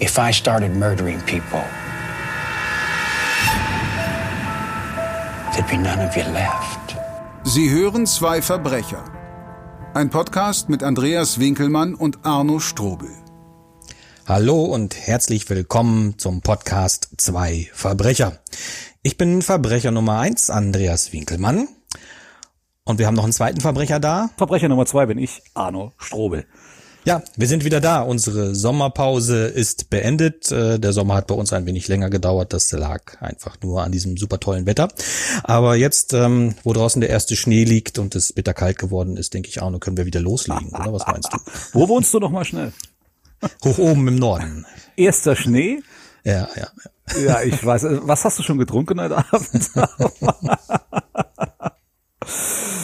[0.00, 1.62] if I started murdering people,
[5.52, 6.96] there'd be none of you left.
[7.44, 9.02] Sie hören zwei Verbrecher.
[9.94, 13.10] Ein Podcast mit Andreas Winkelmann und Arno Strobel.
[14.26, 18.38] Hallo und herzlich willkommen zum Podcast Zwei Verbrecher.
[19.02, 21.66] Ich bin Verbrecher Nummer eins, Andreas Winkelmann.
[22.84, 24.30] Und wir haben noch einen zweiten Verbrecher da.
[24.36, 26.46] Verbrecher Nummer zwei bin ich, Arno Strobel.
[27.08, 28.02] Ja, wir sind wieder da.
[28.02, 30.52] Unsere Sommerpause ist beendet.
[30.52, 32.52] Äh, der Sommer hat bei uns ein wenig länger gedauert.
[32.52, 34.88] Das lag einfach nur an diesem super tollen Wetter.
[35.42, 39.48] Aber jetzt, ähm, wo draußen der erste Schnee liegt und es bitterkalt geworden ist, denke
[39.48, 40.92] ich, Arno, können wir wieder loslegen, oder?
[40.92, 41.38] Was meinst du?
[41.72, 42.74] Wo wohnst du noch mal schnell?
[43.64, 44.66] Hoch oben im Norden.
[44.94, 45.80] Erster Schnee?
[46.24, 46.68] Ja, ja,
[47.16, 47.22] ja.
[47.22, 47.86] Ja, ich weiß.
[48.02, 49.70] Was hast du schon getrunken heute Abend?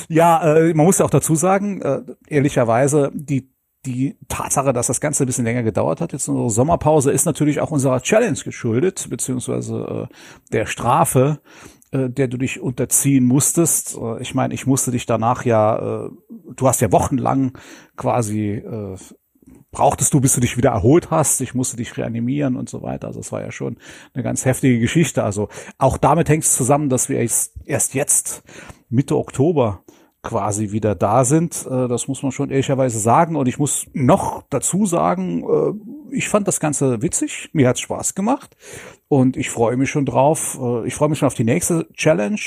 [0.09, 3.54] ja, äh, man muss ja auch dazu sagen, äh, ehrlicherweise, die
[3.87, 7.61] die Tatsache, dass das Ganze ein bisschen länger gedauert hat, jetzt unsere Sommerpause, ist natürlich
[7.61, 10.15] auch unserer Challenge geschuldet, beziehungsweise äh,
[10.53, 11.41] der Strafe,
[11.91, 13.97] äh, der du dich unterziehen musstest.
[13.97, 16.11] Äh, ich meine, ich musste dich danach ja, äh,
[16.57, 17.59] du hast ja wochenlang
[17.97, 18.97] quasi äh,
[19.71, 21.41] brauchtest du, bis du dich wieder erholt hast.
[21.41, 23.09] Ich musste dich reanimieren und so weiter.
[23.09, 23.77] Also es war ja schon
[24.15, 25.23] eine ganz heftige Geschichte.
[25.23, 28.45] Also auch damit hängt es zusammen, dass wir erst jetzt
[28.89, 29.84] Mitte Oktober
[30.25, 31.67] quasi wieder da sind.
[31.71, 33.37] Äh, das muss man schon ehrlicherweise sagen.
[33.37, 37.51] Und ich muss noch dazu sagen, äh, ich fand das Ganze witzig.
[37.53, 38.57] Mir hat's Spaß gemacht.
[39.07, 40.59] Und ich freue mich schon drauf.
[40.61, 42.41] Äh, ich freue mich schon auf die nächste Challenge.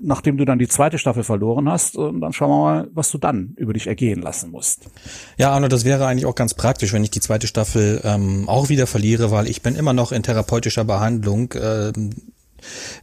[0.00, 3.18] Nachdem du dann die zweite Staffel verloren hast, und dann schauen wir mal, was du
[3.18, 4.88] dann über dich ergehen lassen musst.
[5.36, 8.70] Ja, Arno, das wäre eigentlich auch ganz praktisch, wenn ich die zweite Staffel ähm, auch
[8.70, 11.52] wieder verliere, weil ich bin immer noch in therapeutischer Behandlung.
[11.60, 12.14] Ähm,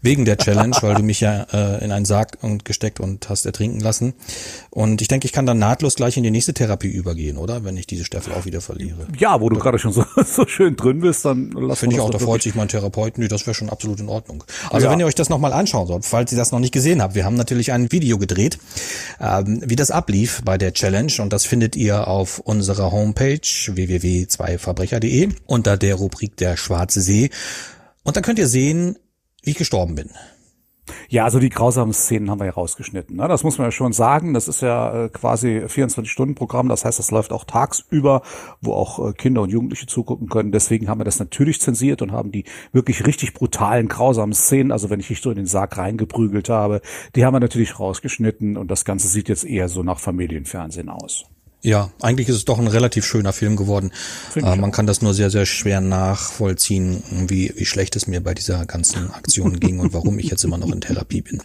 [0.02, 3.46] wegen der Challenge, weil du mich ja äh, in einen Sarg und gesteckt und hast
[3.46, 4.14] ertrinken lassen.
[4.70, 7.64] Und ich denke, ich kann dann nahtlos gleich in die nächste Therapie übergehen, oder?
[7.64, 9.08] Wenn ich diese Staffel auch wieder verliere.
[9.18, 12.10] Ja, wo du gerade schon so, so schön drin bist, dann lass Finde ich auch,
[12.10, 13.18] da freut sich mein Therapeut.
[13.18, 14.44] Nee, das wäre schon absolut in Ordnung.
[14.70, 14.92] Also ja.
[14.92, 17.26] wenn ihr euch das nochmal anschauen sollt, falls ihr das noch nicht gesehen habt, wir
[17.26, 18.58] haben natürlich ein Video gedreht,
[19.20, 25.30] ähm, wie das ablief bei der Challenge und das findet ihr auf unserer Homepage www.2verbrecher.de
[25.46, 27.30] unter der Rubrik der Schwarze See.
[28.04, 28.98] Und dann könnt ihr sehen,
[29.48, 30.12] wie ich gestorben bin.
[31.10, 33.18] Ja, also die grausamen Szenen haben wir ja rausgeschnitten.
[33.18, 33.28] Ne?
[33.28, 34.34] Das muss man ja schon sagen.
[34.34, 36.70] Das ist ja äh, quasi 24-Stunden-Programm.
[36.70, 38.22] Das heißt, das läuft auch tagsüber,
[38.62, 40.52] wo auch äh, Kinder und Jugendliche zugucken können.
[40.52, 44.90] Deswegen haben wir das natürlich zensiert und haben die wirklich richtig brutalen, grausamen Szenen, also
[44.90, 46.82] wenn ich dich so in den Sarg reingeprügelt habe,
[47.16, 48.58] die haben wir natürlich rausgeschnitten.
[48.58, 51.26] Und das Ganze sieht jetzt eher so nach Familienfernsehen aus.
[51.64, 53.92] Ja, eigentlich ist es doch ein relativ schöner Film geworden.
[54.36, 58.36] Äh, man kann das nur sehr, sehr schwer nachvollziehen, wie, wie schlecht es mir bei
[58.36, 61.42] dieser ganzen Aktion ging und warum ich jetzt immer noch in Therapie bin.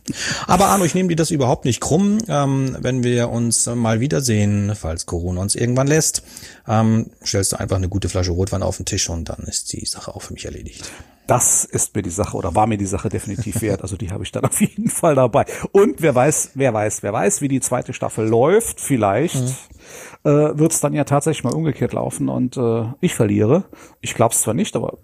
[0.47, 2.19] Aber Arno, ich nehme dir das überhaupt nicht krumm.
[2.29, 6.23] Ähm, wenn wir uns mal wiedersehen, falls Corona uns irgendwann lässt,
[6.69, 9.87] ähm, stellst du einfach eine gute Flasche Rotwein auf den Tisch und dann ist die
[9.87, 10.91] Sache auch für mich erledigt
[11.27, 13.83] das ist mir die Sache oder war mir die Sache definitiv wert.
[13.83, 15.45] Also die habe ich dann auf jeden Fall dabei.
[15.73, 18.81] Und wer weiß, wer weiß, wer weiß, wie die zweite Staffel läuft.
[18.81, 20.31] Vielleicht mhm.
[20.31, 23.65] äh, wird es dann ja tatsächlich mal umgekehrt laufen und äh, ich verliere.
[24.01, 24.99] Ich glaube es zwar nicht, aber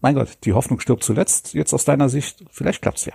[0.00, 1.54] mein Gott, die Hoffnung stirbt zuletzt.
[1.54, 3.14] Jetzt aus deiner Sicht, vielleicht klappt's ja.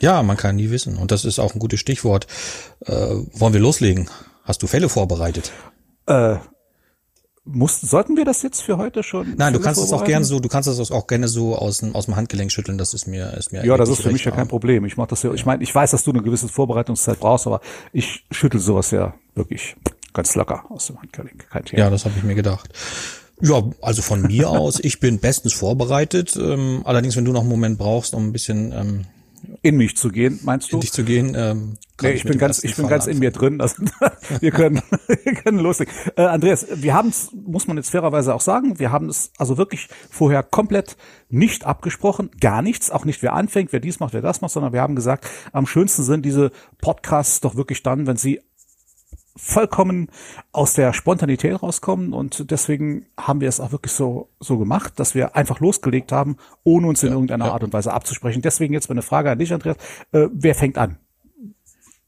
[0.00, 0.98] Ja, man kann nie wissen.
[0.98, 2.26] Und das ist auch ein gutes Stichwort.
[2.80, 4.10] Äh, wollen wir loslegen?
[4.42, 5.52] Hast du Fälle vorbereitet?
[6.06, 6.36] Äh,
[7.44, 9.34] muss, sollten wir das jetzt für heute schon?
[9.36, 11.94] Nein, du kannst es auch gerne so, du kannst es auch gerne so aus dem,
[11.94, 14.30] aus dem Handgelenk schütteln, das ist mir, ist mir Ja, das ist für mich ja
[14.30, 14.84] kein Problem.
[14.84, 17.60] Ich mach das ja, ich meine, ich weiß, dass du eine gewisse Vorbereitungszeit brauchst, aber
[17.92, 19.76] ich schüttel sowas ja wirklich
[20.14, 21.50] ganz locker aus dem Handgelenk.
[21.50, 21.82] Kein Thema.
[21.82, 22.70] Ja, das habe ich mir gedacht.
[23.40, 26.36] Ja, also von mir aus, ich bin bestens vorbereitet.
[26.36, 29.06] Ähm, allerdings, wenn du noch einen Moment brauchst, um ein bisschen ähm,
[29.64, 30.76] in mich zu gehen, meinst du?
[30.76, 31.34] In dich zu gehen.
[31.34, 33.62] Ähm, nee, ich, ich bin ganz, ich bin ganz in mir drin.
[33.62, 33.82] Also,
[34.40, 35.92] wir können, wir können loslegen.
[36.16, 39.56] Äh, Andreas, wir haben es, muss man jetzt fairerweise auch sagen, wir haben es also
[39.56, 40.98] wirklich vorher komplett
[41.30, 44.74] nicht abgesprochen, gar nichts, auch nicht wer anfängt, wer dies macht, wer das macht, sondern
[44.74, 48.42] wir haben gesagt, am schönsten sind diese Podcasts doch wirklich dann, wenn sie
[49.36, 50.08] vollkommen
[50.52, 55.14] aus der Spontanität rauskommen und deswegen haben wir es auch wirklich so so gemacht, dass
[55.14, 57.52] wir einfach losgelegt haben, ohne uns in ja, irgendeiner ja.
[57.52, 58.42] Art und Weise abzusprechen.
[58.42, 59.76] Deswegen jetzt meine Frage an dich, Andreas:
[60.12, 60.98] äh, Wer fängt an?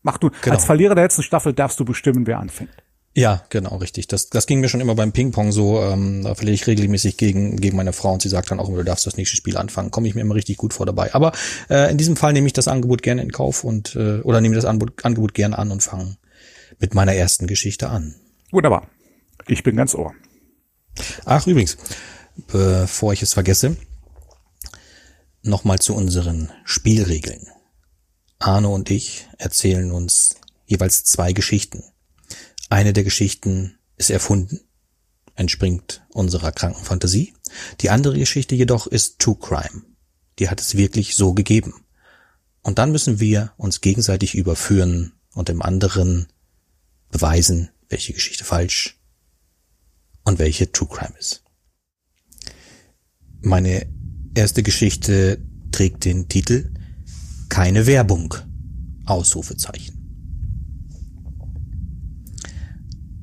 [0.03, 0.55] Mach du genau.
[0.55, 2.71] als Verlierer der letzten Staffel darfst du bestimmen, wer anfängt.
[3.17, 4.09] Ja, genau, richtig.
[4.09, 5.81] Das, das ging mir schon immer beim Ping-Pong so.
[5.83, 8.77] Ähm, da verliere ich regelmäßig gegen, gegen meine Frau und sie sagt dann auch immer,
[8.77, 9.91] du darfst das nächste Spiel anfangen.
[9.91, 11.15] Komme ich mir immer richtig gut vor dabei.
[11.15, 11.33] Aber
[11.71, 14.55] äh, in diesem Fall nehme ich das Angebot gerne in Kauf und äh, oder nehme
[14.55, 16.19] das Angebot, Angebot gerne an und fange
[16.79, 18.15] mit meiner ersten Geschichte an.
[18.51, 18.89] Wunderbar.
[19.47, 20.15] Ich bin ganz ohr.
[21.25, 21.77] Ach, übrigens,
[22.49, 23.77] bevor ich es vergesse,
[25.43, 27.49] nochmal zu unseren Spielregeln.
[28.39, 30.37] Arno und ich erzählen uns
[30.67, 31.85] jeweils zwei Geschichten.
[32.69, 34.61] Eine der Geschichten ist erfunden
[35.37, 37.35] entspringt unserer kranken Fantasie.
[37.81, 39.83] Die andere Geschichte jedoch ist True Crime.
[40.39, 41.75] Die hat es wirklich so gegeben.
[42.63, 46.27] Und dann müssen wir uns gegenseitig überführen und dem anderen
[47.11, 48.99] beweisen, welche Geschichte falsch
[50.25, 51.43] und welche True Crime ist.
[53.41, 53.87] Meine
[54.35, 56.73] erste Geschichte trägt den Titel
[57.49, 58.35] Keine Werbung.
[59.05, 59.97] Ausrufezeichen.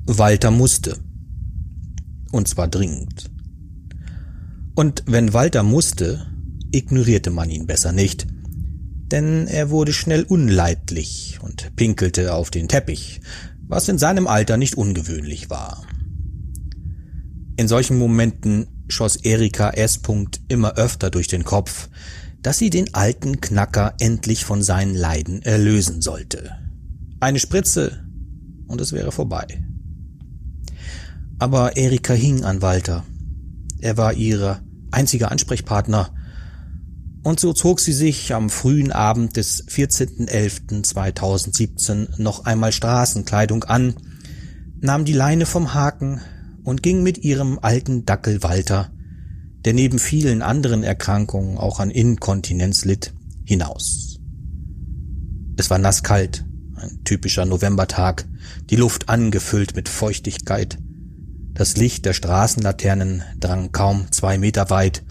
[0.06, 0.98] Walter musste.
[2.32, 3.30] Und zwar dringend.
[4.74, 6.26] Und wenn Walter musste,
[6.72, 8.26] ignorierte man ihn besser nicht,
[9.08, 13.20] denn er wurde schnell unleidlich und pinkelte auf den Teppich,
[13.66, 15.86] was in seinem Alter nicht ungewöhnlich war.
[17.56, 20.00] In solchen Momenten schoss Erika S.
[20.48, 21.88] immer öfter durch den Kopf,
[22.42, 26.50] dass sie den alten Knacker endlich von seinen Leiden erlösen sollte.
[27.20, 28.04] Eine Spritze
[28.66, 29.46] und es wäre vorbei.
[31.38, 33.04] Aber Erika hing an Walter.
[33.80, 34.60] Er war ihre
[34.90, 36.14] einziger Ansprechpartner.
[37.24, 43.96] Und so zog sie sich am frühen Abend des 14.11.2017 noch einmal Straßenkleidung an,
[44.80, 46.20] nahm die Leine vom Haken
[46.62, 48.92] und ging mit ihrem alten Dackel Walter
[49.64, 54.18] der neben vielen anderen Erkrankungen auch an Inkontinenz litt, hinaus.
[55.56, 56.44] Es war nasskalt,
[56.76, 58.26] ein typischer Novembertag,
[58.68, 60.78] die Luft angefüllt mit Feuchtigkeit.
[61.54, 65.02] Das Licht der Straßenlaternen drang kaum zwei Meter weit.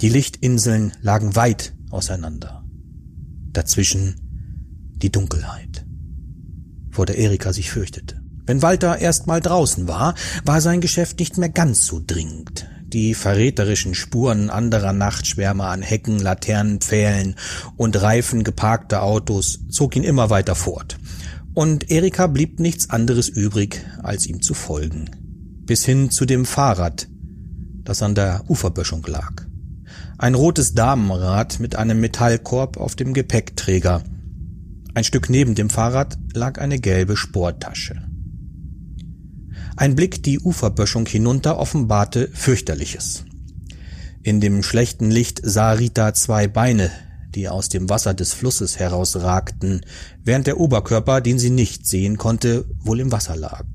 [0.00, 2.64] Die Lichtinseln lagen weit auseinander.
[3.52, 4.16] Dazwischen
[4.96, 5.84] die Dunkelheit,
[6.90, 8.20] vor der Erika sich fürchtete.
[8.46, 10.14] Wenn Walter erst mal draußen war,
[10.44, 16.20] war sein Geschäft nicht mehr ganz so dringend die verräterischen Spuren anderer Nachtschwärmer an Hecken,
[16.20, 17.34] Laternen, Pfählen
[17.76, 20.96] und Reifen geparkter Autos zog ihn immer weiter fort.
[21.54, 25.10] Und Erika blieb nichts anderes übrig, als ihm zu folgen.
[25.66, 27.08] Bis hin zu dem Fahrrad,
[27.82, 29.44] das an der Uferböschung lag.
[30.16, 34.04] Ein rotes Damenrad mit einem Metallkorb auf dem Gepäckträger.
[34.94, 38.00] Ein Stück neben dem Fahrrad lag eine gelbe Sporttasche.
[39.76, 43.24] Ein Blick die Uferböschung hinunter offenbarte fürchterliches.
[44.22, 46.92] In dem schlechten Licht sah Rita zwei Beine,
[47.34, 49.80] die aus dem Wasser des Flusses herausragten,
[50.22, 53.66] während der Oberkörper, den sie nicht sehen konnte, wohl im Wasser lag.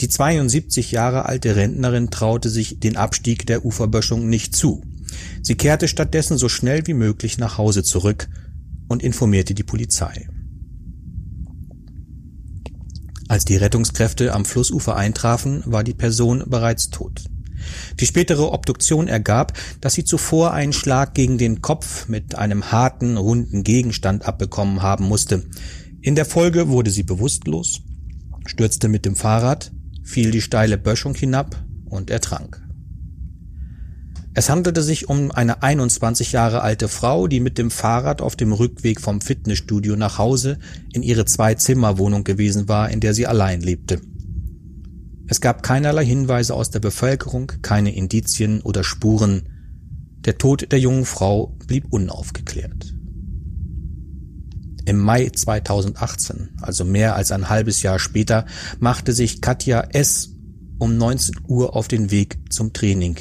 [0.00, 4.82] Die 72 Jahre alte Rentnerin traute sich den Abstieg der Uferböschung nicht zu.
[5.42, 8.28] Sie kehrte stattdessen so schnell wie möglich nach Hause zurück
[8.88, 10.28] und informierte die Polizei.
[13.28, 17.24] Als die Rettungskräfte am Flussufer eintrafen, war die Person bereits tot.
[17.98, 23.16] Die spätere Obduktion ergab, dass sie zuvor einen Schlag gegen den Kopf mit einem harten,
[23.16, 25.44] runden Gegenstand abbekommen haben musste.
[26.02, 27.80] In der Folge wurde sie bewusstlos,
[28.44, 29.72] stürzte mit dem Fahrrad,
[30.04, 32.65] fiel die steile Böschung hinab und ertrank.
[34.38, 38.52] Es handelte sich um eine 21 Jahre alte Frau, die mit dem Fahrrad auf dem
[38.52, 40.58] Rückweg vom Fitnessstudio nach Hause
[40.92, 44.02] in ihre Zwei-Zimmer-Wohnung gewesen war, in der sie allein lebte.
[45.26, 49.48] Es gab keinerlei Hinweise aus der Bevölkerung, keine Indizien oder Spuren.
[50.26, 52.94] Der Tod der jungen Frau blieb unaufgeklärt.
[54.84, 58.44] Im Mai 2018, also mehr als ein halbes Jahr später,
[58.80, 60.34] machte sich Katja S.
[60.78, 63.16] um 19 Uhr auf den Weg zum Training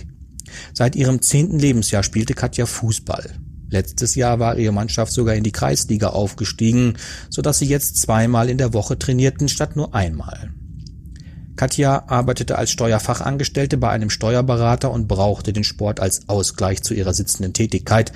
[0.73, 3.39] Seit ihrem zehnten Lebensjahr spielte Katja Fußball.
[3.69, 6.97] Letztes Jahr war ihre Mannschaft sogar in die Kreisliga aufgestiegen,
[7.29, 10.51] so dass sie jetzt zweimal in der Woche trainierten statt nur einmal.
[11.55, 17.13] Katja arbeitete als Steuerfachangestellte bei einem Steuerberater und brauchte den Sport als Ausgleich zu ihrer
[17.13, 18.11] sitzenden Tätigkeit.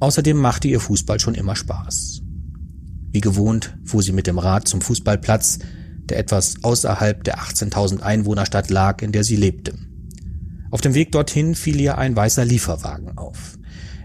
[0.00, 2.22] Außerdem machte ihr Fußball schon immer Spaß.
[3.12, 5.60] Wie gewohnt fuhr sie mit dem Rad zum Fußballplatz,
[6.08, 9.74] der etwas außerhalb der 18.000 Einwohnerstadt lag, in der sie lebte.
[10.74, 13.56] Auf dem Weg dorthin fiel ihr ein weißer Lieferwagen auf.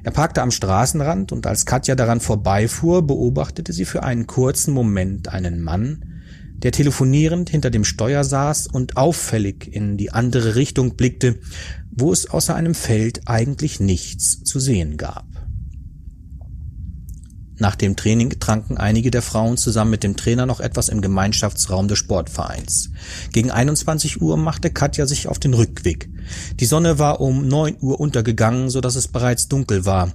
[0.03, 5.29] Er parkte am Straßenrand und als Katja daran vorbeifuhr, beobachtete sie für einen kurzen Moment
[5.29, 6.21] einen Mann,
[6.57, 11.39] der telefonierend hinter dem Steuer saß und auffällig in die andere Richtung blickte,
[11.89, 15.25] wo es außer einem Feld eigentlich nichts zu sehen gab.
[17.59, 21.89] Nach dem Training tranken einige der Frauen zusammen mit dem Trainer noch etwas im Gemeinschaftsraum
[21.89, 22.91] des Sportvereins.
[23.33, 26.09] Gegen 21 Uhr machte Katja sich auf den Rückweg.
[26.57, 30.13] Die Sonne war um 9 Uhr untergegangen, so dass es bereits dunkel war.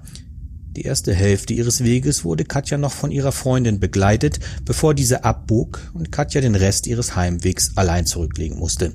[0.75, 5.93] Die erste Hälfte ihres Weges wurde Katja noch von ihrer Freundin begleitet, bevor diese abbog
[5.93, 8.95] und Katja den Rest ihres Heimwegs allein zurücklegen musste.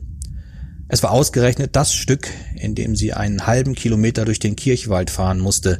[0.88, 5.39] Es war ausgerechnet das Stück, in dem sie einen halben Kilometer durch den Kirchwald fahren
[5.39, 5.79] musste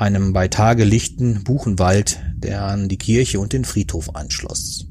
[0.00, 4.86] einem bei Tage lichten Buchenwald, der an die Kirche und den Friedhof anschloss.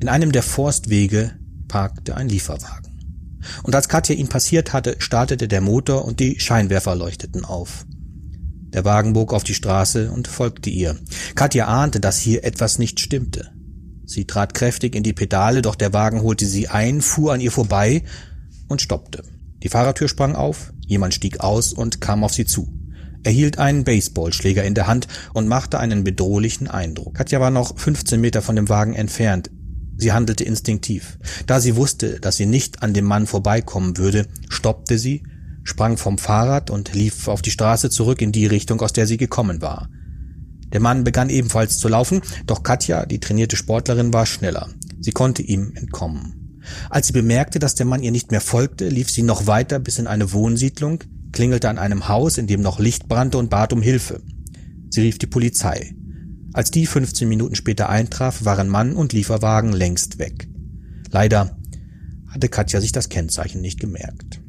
[0.00, 1.32] In einem der Forstwege
[1.66, 3.40] parkte ein Lieferwagen.
[3.64, 7.86] Und als Katja ihn passiert hatte, startete der Motor und die Scheinwerfer leuchteten auf.
[8.68, 10.96] Der Wagen bog auf die Straße und folgte ihr.
[11.34, 13.50] Katja ahnte, dass hier etwas nicht stimmte.
[14.04, 17.50] Sie trat kräftig in die Pedale, doch der Wagen holte sie ein, fuhr an ihr
[17.50, 18.04] vorbei
[18.68, 19.24] und stoppte.
[19.62, 22.72] Die Fahrertür sprang auf, jemand stieg aus und kam auf sie zu.
[23.22, 27.14] Er hielt einen Baseballschläger in der Hand und machte einen bedrohlichen Eindruck.
[27.14, 29.50] Katja war noch 15 Meter von dem Wagen entfernt.
[29.96, 31.18] Sie handelte instinktiv.
[31.46, 35.22] Da sie wusste, dass sie nicht an dem Mann vorbeikommen würde, stoppte sie,
[35.64, 39.16] sprang vom Fahrrad und lief auf die Straße zurück in die Richtung, aus der sie
[39.16, 39.88] gekommen war.
[40.72, 44.68] Der Mann begann ebenfalls zu laufen, doch Katja, die trainierte Sportlerin, war schneller.
[45.00, 46.60] Sie konnte ihm entkommen.
[46.90, 49.98] Als sie bemerkte, dass der Mann ihr nicht mehr folgte, lief sie noch weiter bis
[49.98, 51.04] in eine Wohnsiedlung,
[51.36, 54.22] klingelte an einem Haus, in dem noch Licht brannte und bat um Hilfe.
[54.88, 55.94] Sie rief die Polizei.
[56.54, 60.48] Als die 15 Minuten später eintraf, waren Mann und Lieferwagen längst weg.
[61.10, 61.58] Leider
[62.28, 64.40] hatte Katja sich das Kennzeichen nicht gemerkt.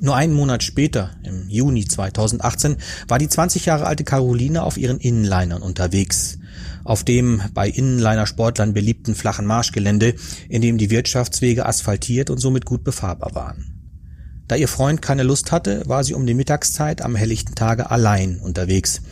[0.00, 2.76] Nur einen Monat später, im Juni 2018,
[3.08, 6.38] war die 20 Jahre alte Caroline auf ihren Inlinern unterwegs.
[6.84, 10.14] Auf dem bei Inliner-Sportlern beliebten flachen Marschgelände,
[10.48, 13.71] in dem die Wirtschaftswege asphaltiert und somit gut befahrbar waren.
[14.48, 18.38] Da ihr Freund keine Lust hatte, war sie um die Mittagszeit am helllichten Tage allein
[18.38, 19.02] unterwegs.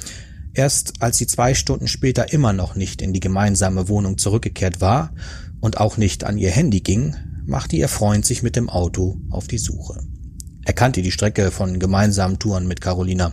[0.53, 5.13] Erst als sie zwei Stunden später immer noch nicht in die gemeinsame Wohnung zurückgekehrt war
[5.61, 7.15] und auch nicht an ihr Handy ging,
[7.47, 10.01] machte ihr Freund sich mit dem Auto auf die Suche.
[10.65, 13.33] Er kannte die Strecke von gemeinsamen Touren mit Carolina.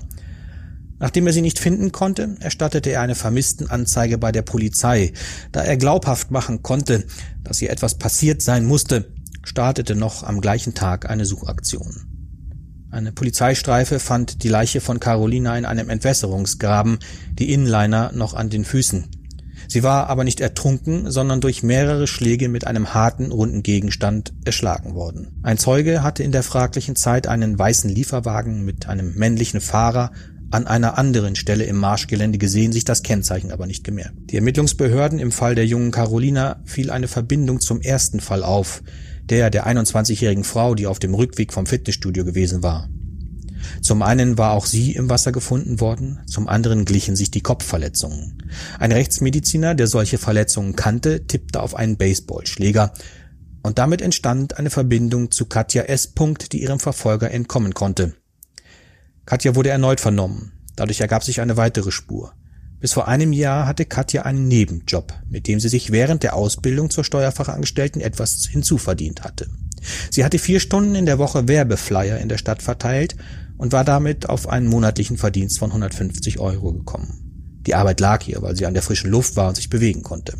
[1.00, 5.13] Nachdem er sie nicht finden konnte, erstattete er eine Vermisstenanzeige bei der Polizei.
[5.51, 7.06] Da er glaubhaft machen konnte,
[7.44, 9.12] dass ihr etwas passiert sein musste,
[9.48, 12.04] startete noch am gleichen Tag eine Suchaktion.
[12.92, 17.00] Eine Polizeistreife fand die Leiche von Carolina in einem Entwässerungsgraben,
[17.32, 19.06] die Inliner noch an den Füßen.
[19.70, 24.96] Sie war aber nicht ertrunken, sondern durch mehrere Schläge mit einem harten, runden Gegenstand erschlagen
[24.96, 25.39] worden.
[25.44, 30.12] Ein Zeuge hatte in der fraglichen Zeit einen weißen Lieferwagen mit einem männlichen Fahrer
[30.51, 34.16] an einer anderen Stelle im Marschgelände gesehen, sich das Kennzeichen aber nicht gemerkt.
[34.32, 38.82] Die Ermittlungsbehörden im Fall der jungen Carolina fiel eine Verbindung zum ersten Fall auf,
[39.29, 42.89] der der 21-jährigen Frau, die auf dem Rückweg vom Fitnessstudio gewesen war.
[43.81, 48.38] Zum einen war auch sie im Wasser gefunden worden, zum anderen glichen sich die Kopfverletzungen.
[48.79, 52.93] Ein Rechtsmediziner, der solche Verletzungen kannte, tippte auf einen Baseballschläger,
[53.63, 56.13] und damit entstand eine Verbindung zu Katja S.
[56.51, 58.13] die ihrem Verfolger entkommen konnte.
[59.25, 62.34] Katja wurde erneut vernommen, dadurch ergab sich eine weitere Spur.
[62.88, 66.89] Bis vor einem Jahr hatte Katja einen Nebenjob, mit dem sie sich während der Ausbildung
[66.89, 69.50] zur Steuerfachangestellten etwas hinzuverdient hatte.
[70.10, 73.17] Sie hatte vier Stunden in der Woche Werbeflyer in der Stadt verteilt
[73.58, 77.60] und war damit auf einen monatlichen Verdienst von 150 Euro gekommen.
[77.67, 80.38] Die Arbeit lag ihr, weil sie an der frischen Luft war und sich bewegen konnte.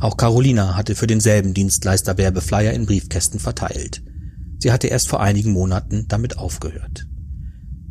[0.00, 4.02] Auch Carolina hatte für denselben Dienstleister Werbeflyer in Briefkästen verteilt.
[4.58, 7.07] Sie hatte erst vor einigen Monaten damit aufgehört.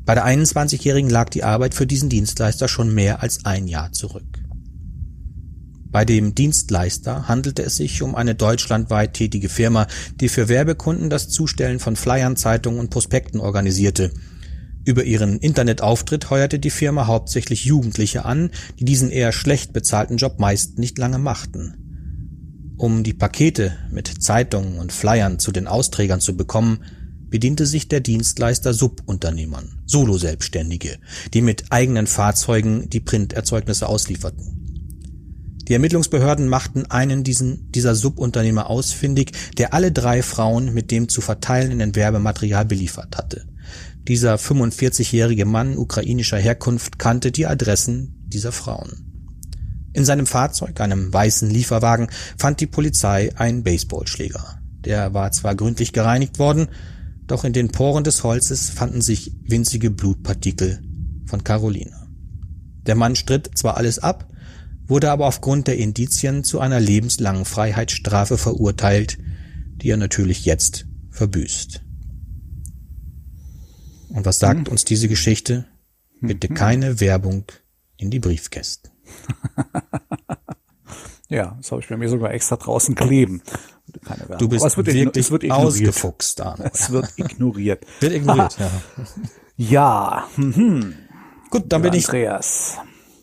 [0.08, 4.24] Bei der 21-Jährigen lag die Arbeit für diesen Dienstleister schon mehr als ein Jahr zurück.
[5.92, 9.86] Bei dem Dienstleister handelte es sich um eine deutschlandweit tätige Firma,
[10.22, 14.14] die für Werbekunden das Zustellen von Flyern, Zeitungen und Prospekten organisierte.
[14.86, 20.40] Über ihren Internetauftritt heuerte die Firma hauptsächlich Jugendliche an, die diesen eher schlecht bezahlten Job
[20.40, 22.76] meist nicht lange machten.
[22.78, 26.80] Um die Pakete mit Zeitungen und Flyern zu den Austrägern zu bekommen,
[27.30, 30.98] bediente sich der Dienstleister Subunternehmern, Solo-Selbstständige,
[31.34, 34.58] die mit eigenen Fahrzeugen die Printerzeugnisse auslieferten.
[35.68, 41.20] Die Ermittlungsbehörden machten einen diesen, dieser Subunternehmer ausfindig, der alle drei Frauen mit dem zu
[41.20, 43.46] verteilenden Werbematerial beliefert hatte.
[44.08, 49.04] Dieser 45-jährige Mann ukrainischer Herkunft kannte die Adressen dieser Frauen.
[49.92, 52.08] In seinem Fahrzeug, einem weißen Lieferwagen,
[52.38, 54.62] fand die Polizei einen Baseballschläger.
[54.86, 56.70] Der war zwar gründlich gereinigt worden,
[57.28, 60.82] doch in den Poren des Holzes fanden sich winzige Blutpartikel
[61.26, 62.08] von Caroline.
[62.86, 64.32] Der Mann stritt zwar alles ab,
[64.88, 69.18] wurde aber aufgrund der Indizien zu einer lebenslangen Freiheitsstrafe verurteilt,
[69.76, 71.84] die er natürlich jetzt verbüßt.
[74.10, 74.72] Und was sagt hm.
[74.72, 75.66] uns diese Geschichte?
[76.22, 76.56] Bitte hm.
[76.56, 77.44] keine Werbung
[77.98, 78.92] in die Briefkästen.
[81.30, 83.42] ja, das habe ich bei mir sogar extra draußen kleben.
[84.06, 84.38] Keine Werbung.
[84.38, 86.66] Du bist es wird wirklich es wird ausgefuchst, Arno.
[86.72, 87.86] Es wird ignoriert.
[88.00, 88.72] wird ignoriert, ja.
[89.58, 90.28] Ja.
[90.38, 90.96] Mhm.
[91.50, 92.78] Gut, dann bin ich Andreas.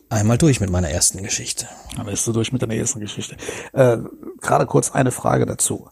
[0.09, 1.67] einmal durch mit meiner ersten Geschichte.
[1.95, 3.37] Dann bist du durch mit deiner ersten Geschichte.
[3.73, 3.97] Äh,
[4.41, 5.89] Gerade kurz eine Frage dazu.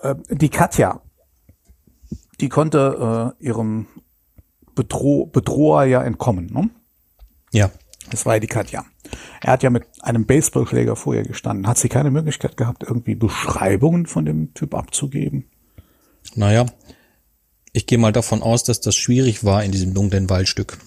[0.00, 1.02] Äh, die Katja,
[2.40, 3.86] die konnte äh, ihrem
[4.74, 6.70] Bedroh Bedroher ja entkommen, ne?
[7.52, 7.70] Ja.
[8.10, 8.84] Das war ja die Katja.
[9.40, 11.66] Er hat ja mit einem Baseballschläger vor ihr gestanden.
[11.66, 15.44] Hat sie keine Möglichkeit gehabt, irgendwie Beschreibungen von dem Typ abzugeben?
[16.34, 16.66] Naja,
[17.72, 20.78] ich gehe mal davon aus, dass das schwierig war in diesem dunklen Waldstück.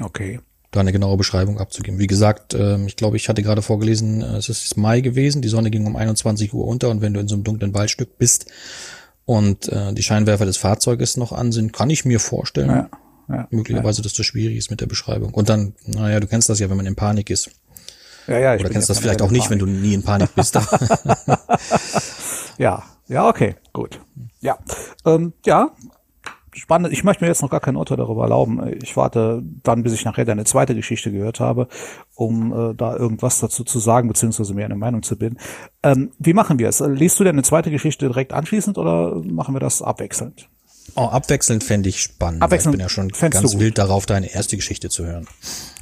[0.00, 0.40] Okay.
[0.70, 1.98] Da eine genaue Beschreibung abzugeben.
[1.98, 5.48] Wie gesagt, ähm, ich glaube, ich hatte gerade vorgelesen, äh, es ist Mai gewesen, die
[5.48, 8.46] Sonne ging um 21 Uhr unter und wenn du in so einem dunklen Waldstück bist
[9.24, 12.90] und äh, die Scheinwerfer des Fahrzeuges noch an sind, kann ich mir vorstellen, ja,
[13.28, 14.04] ja, möglicherweise, ja.
[14.04, 15.34] dass das schwierig ist mit der Beschreibung.
[15.34, 17.50] Und dann, naja, du kennst das ja, wenn man in Panik ist.
[18.26, 20.54] Ja, ja, ich Oder kennst das vielleicht auch nicht, wenn du nie in Panik bist.
[22.58, 24.00] ja, ja, okay, gut.
[24.40, 24.58] Ja,
[25.04, 25.70] ähm, ja,
[26.52, 26.92] spannend.
[26.92, 28.74] Ich möchte mir jetzt noch gar kein Urteil darüber erlauben.
[28.82, 31.68] Ich warte dann, bis ich nachher deine zweite Geschichte gehört habe,
[32.14, 35.38] um äh, da irgendwas dazu zu sagen, beziehungsweise mir eine Meinung zu bilden.
[35.82, 36.80] Ähm, wie machen wir es?
[36.80, 40.48] Liest du deine zweite Geschichte direkt anschließend oder machen wir das abwechselnd?
[40.96, 42.42] Oh, abwechselnd fände ich spannend.
[42.42, 45.28] Abwechselnd ich bin ja schon ganz wild darauf, deine erste Geschichte zu hören.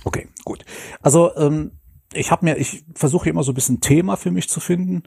[0.05, 0.65] Okay, gut.
[1.01, 1.73] Also ähm,
[2.13, 5.05] ich habe mir, ich versuche immer so ein bisschen Thema für mich zu finden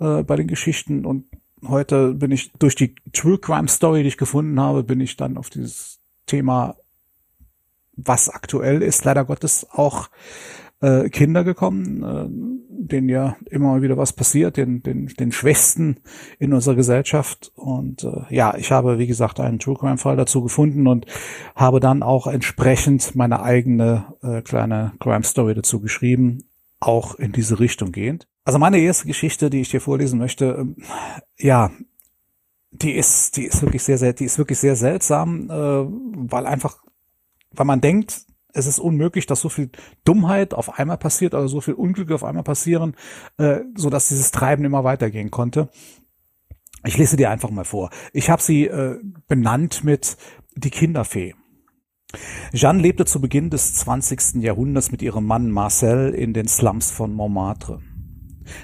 [0.00, 1.26] äh, bei den Geschichten und
[1.66, 5.36] heute bin ich durch die True Crime Story, die ich gefunden habe, bin ich dann
[5.36, 6.76] auf dieses Thema,
[7.96, 10.08] was aktuell ist, leider Gottes auch
[10.80, 12.58] äh, Kinder gekommen, äh,
[12.88, 16.00] denen ja immer wieder was passiert, den, den, den Schwächsten
[16.38, 17.52] in unserer Gesellschaft.
[17.54, 21.06] Und äh, ja, ich habe, wie gesagt, einen True Crime Fall dazu gefunden und
[21.54, 26.44] habe dann auch entsprechend meine eigene äh, kleine Crime Story dazu geschrieben,
[26.80, 28.28] auch in diese Richtung gehend.
[28.44, 30.76] Also meine erste Geschichte, die ich dir vorlesen möchte, ähm,
[31.36, 31.70] ja,
[32.70, 35.84] die ist, die ist wirklich sehr, sehr, die ist wirklich sehr seltsam, äh,
[36.30, 36.78] weil einfach,
[37.50, 39.70] weil man denkt, es ist unmöglich, dass so viel
[40.04, 42.96] Dummheit auf einmal passiert, oder so viel Unglück auf einmal passieren,
[43.36, 45.68] äh, so dass dieses Treiben immer weitergehen konnte.
[46.84, 47.90] Ich lese dir einfach mal vor.
[48.12, 50.16] Ich habe sie äh, benannt mit
[50.54, 51.34] die Kinderfee.
[52.52, 54.42] Jeanne lebte zu Beginn des 20.
[54.42, 57.82] Jahrhunderts mit ihrem Mann Marcel in den Slums von Montmartre.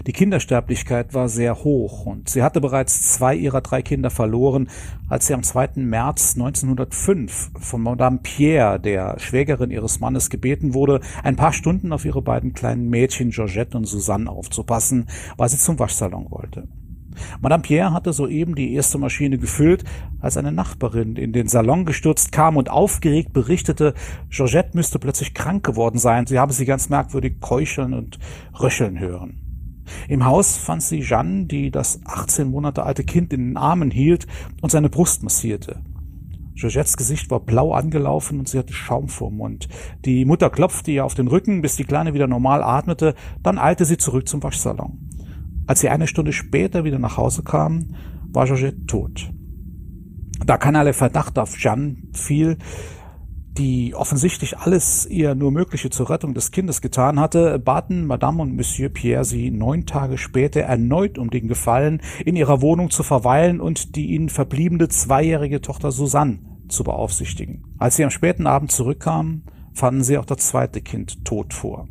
[0.07, 4.69] Die Kindersterblichkeit war sehr hoch und sie hatte bereits zwei ihrer drei Kinder verloren,
[5.09, 5.71] als sie am 2.
[5.77, 12.05] März 1905 von Madame Pierre, der Schwägerin ihres Mannes, gebeten wurde, ein paar Stunden auf
[12.05, 16.69] ihre beiden kleinen Mädchen Georgette und Suzanne aufzupassen, weil sie zum Waschsalon wollte.
[17.41, 19.85] Madame Pierre hatte soeben die erste Maschine gefüllt,
[20.21, 23.95] als eine Nachbarin in den Salon gestürzt kam und aufgeregt berichtete,
[24.31, 28.19] Georgette müsste plötzlich krank geworden sein, sie habe sie ganz merkwürdig keucheln und
[28.61, 29.44] röcheln hören.
[30.09, 34.27] Im Haus fand sie Jeanne, die das 18 Monate alte Kind in den Armen hielt
[34.61, 35.81] und seine Brust massierte.
[36.55, 39.69] Georgettes Gesicht war blau angelaufen und sie hatte Schaum vor Mund.
[40.05, 43.85] Die Mutter klopfte ihr auf den Rücken, bis die Kleine wieder normal atmete, dann eilte
[43.85, 45.11] sie zurück zum Waschsalon.
[45.67, 47.95] Als sie eine Stunde später wieder nach Hause kam,
[48.29, 49.31] war Georgette tot.
[50.47, 52.59] Da keinerlei Verdacht auf Jeanne fiel,
[53.57, 58.57] die offensichtlich alles ihr nur Mögliche zur Rettung des Kindes getan hatte, baten Madame und
[58.57, 63.61] Monsieur Pierre sie neun Tage später erneut um den Gefallen, in ihrer Wohnung zu verweilen
[63.61, 67.65] und die ihnen verbliebene zweijährige Tochter Susanne zu beaufsichtigen.
[67.79, 71.87] Als sie am späten Abend zurückkamen, fanden sie auch das zweite Kind tot vor.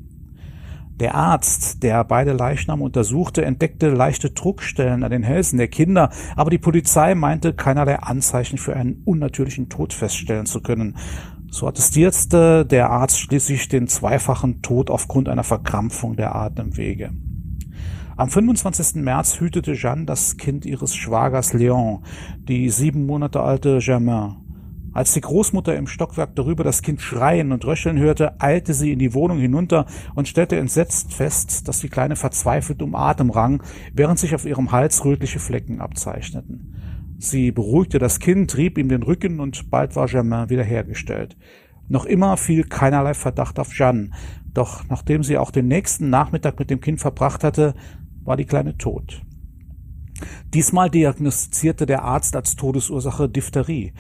[1.00, 6.52] Der Arzt, der beide Leichname untersuchte, entdeckte leichte Druckstellen an den Hälsen der Kinder, aber
[6.52, 10.98] die Polizei meinte, keinerlei Anzeichen für einen unnatürlichen Tod feststellen zu können.
[11.54, 17.12] So attestierte der Arzt schließlich den zweifachen Tod aufgrund einer Verkrampfung der Atemwege.
[18.18, 19.04] Am 25.
[19.04, 22.04] März hütete Jeanne das Kind ihres Schwagers Leon,
[22.40, 24.38] die sieben Monate alte Germain.
[24.94, 28.98] Als die Großmutter im Stockwerk darüber das Kind schreien und röcheln hörte, eilte sie in
[28.98, 29.86] die Wohnung hinunter
[30.16, 33.62] und stellte entsetzt fest, dass die Kleine verzweifelt um Atem rang,
[33.94, 36.74] während sich auf ihrem Hals rötliche Flecken abzeichneten.
[37.18, 41.38] Sie beruhigte das Kind, rieb ihm den Rücken und bald war Germain wiederhergestellt.
[41.88, 44.12] Noch immer fiel keinerlei Verdacht auf Jeanne,
[44.54, 47.74] doch nachdem sie auch den nächsten Nachmittag mit dem Kind verbracht hatte,
[48.24, 49.22] war die Kleine tot.
[50.54, 53.94] Diesmal diagnostizierte der Arzt als Todesursache Diphtherie.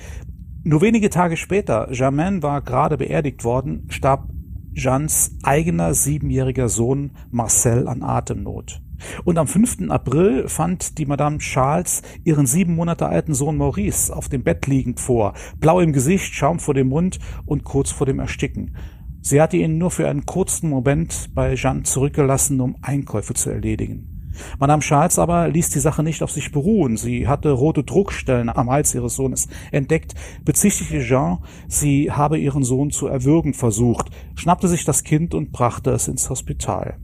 [0.63, 4.29] Nur wenige Tage später, Germain war gerade beerdigt worden, starb
[4.73, 8.82] Jeannes eigener siebenjähriger Sohn Marcel an Atemnot.
[9.23, 9.89] Und am 5.
[9.89, 14.99] April fand die Madame Charles ihren sieben Monate alten Sohn Maurice auf dem Bett liegend
[14.99, 18.75] vor, blau im Gesicht, Schaum vor dem Mund und kurz vor dem Ersticken.
[19.21, 24.13] Sie hatte ihn nur für einen kurzen Moment bei Jeanne zurückgelassen, um Einkäufe zu erledigen.
[24.59, 26.97] Madame Charles aber ließ die Sache nicht auf sich beruhen.
[26.97, 32.91] Sie hatte rote Druckstellen am Hals ihres Sohnes entdeckt, bezichtigte Jean, sie habe ihren Sohn
[32.91, 36.97] zu erwürgen versucht, schnappte sich das Kind und brachte es ins Hospital.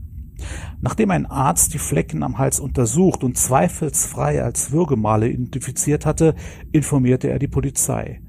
[0.80, 6.34] Nachdem ein Arzt die Flecken am Hals untersucht und zweifelsfrei als Würgemale identifiziert hatte,
[6.72, 8.20] informierte er die Polizei.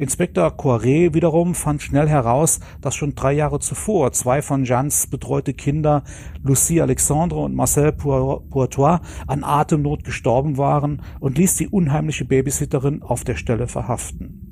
[0.00, 5.52] Inspektor Coiré wiederum fand schnell heraus, dass schon drei Jahre zuvor zwei von Jeannes betreute
[5.52, 6.04] Kinder,
[6.42, 13.24] Lucie Alexandre und Marcel Pourtois, an Atemnot gestorben waren und ließ die unheimliche Babysitterin auf
[13.24, 14.46] der Stelle verhaften.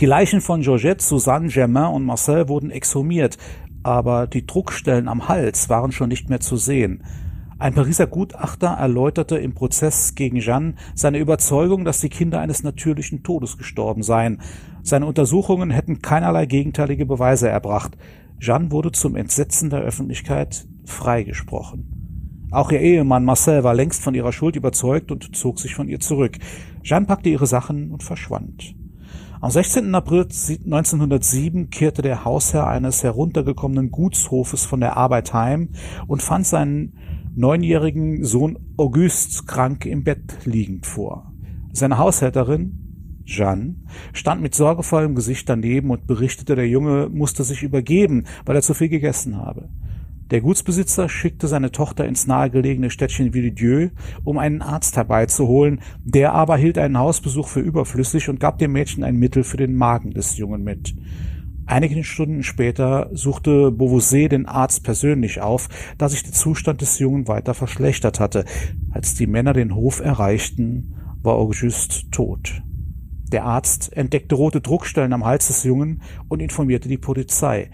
[0.00, 3.36] Die Leichen von Georgette, Suzanne, Germain und Marcel wurden exhumiert,
[3.82, 7.02] aber die Druckstellen am Hals waren schon nicht mehr zu sehen.
[7.58, 13.22] Ein Pariser Gutachter erläuterte im Prozess gegen Jeanne seine Überzeugung, dass die Kinder eines natürlichen
[13.22, 14.40] Todes gestorben seien.
[14.82, 17.98] Seine Untersuchungen hätten keinerlei gegenteilige Beweise erbracht.
[18.38, 22.48] Jeanne wurde zum Entsetzen der Öffentlichkeit freigesprochen.
[22.50, 26.00] Auch ihr Ehemann Marcel war längst von ihrer Schuld überzeugt und zog sich von ihr
[26.00, 26.38] zurück.
[26.82, 28.74] Jeanne packte ihre Sachen und verschwand.
[29.42, 29.94] Am 16.
[29.94, 35.70] April 1907 kehrte der Hausherr eines heruntergekommenen Gutshofes von der Arbeit heim
[36.06, 36.98] und fand seinen
[37.34, 41.32] neunjährigen Sohn Auguste krank im Bett liegend vor.
[41.72, 43.76] Seine Haushälterin, Jeanne,
[44.12, 48.74] stand mit sorgevollem Gesicht daneben und berichtete, der Junge musste sich übergeben, weil er zu
[48.74, 49.70] viel gegessen habe.
[50.30, 53.88] Der Gutsbesitzer schickte seine Tochter ins nahegelegene Städtchen Villedieu,
[54.22, 59.02] um einen Arzt herbeizuholen, der aber hielt einen Hausbesuch für überflüssig und gab dem Mädchen
[59.02, 60.94] ein Mittel für den Magen des Jungen mit.
[61.66, 67.26] Einige Stunden später suchte Beauvais den Arzt persönlich auf, da sich der Zustand des Jungen
[67.26, 68.44] weiter verschlechtert hatte.
[68.92, 72.62] Als die Männer den Hof erreichten, war Auguste tot.
[73.32, 77.70] Der Arzt entdeckte rote Druckstellen am Hals des Jungen und informierte die Polizei.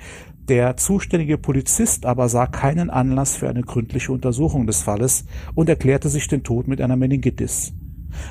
[0.48, 5.24] Der zuständige Polizist aber sah keinen Anlass für eine gründliche Untersuchung des Falles
[5.56, 7.72] und erklärte sich den Tod mit einer Meningitis.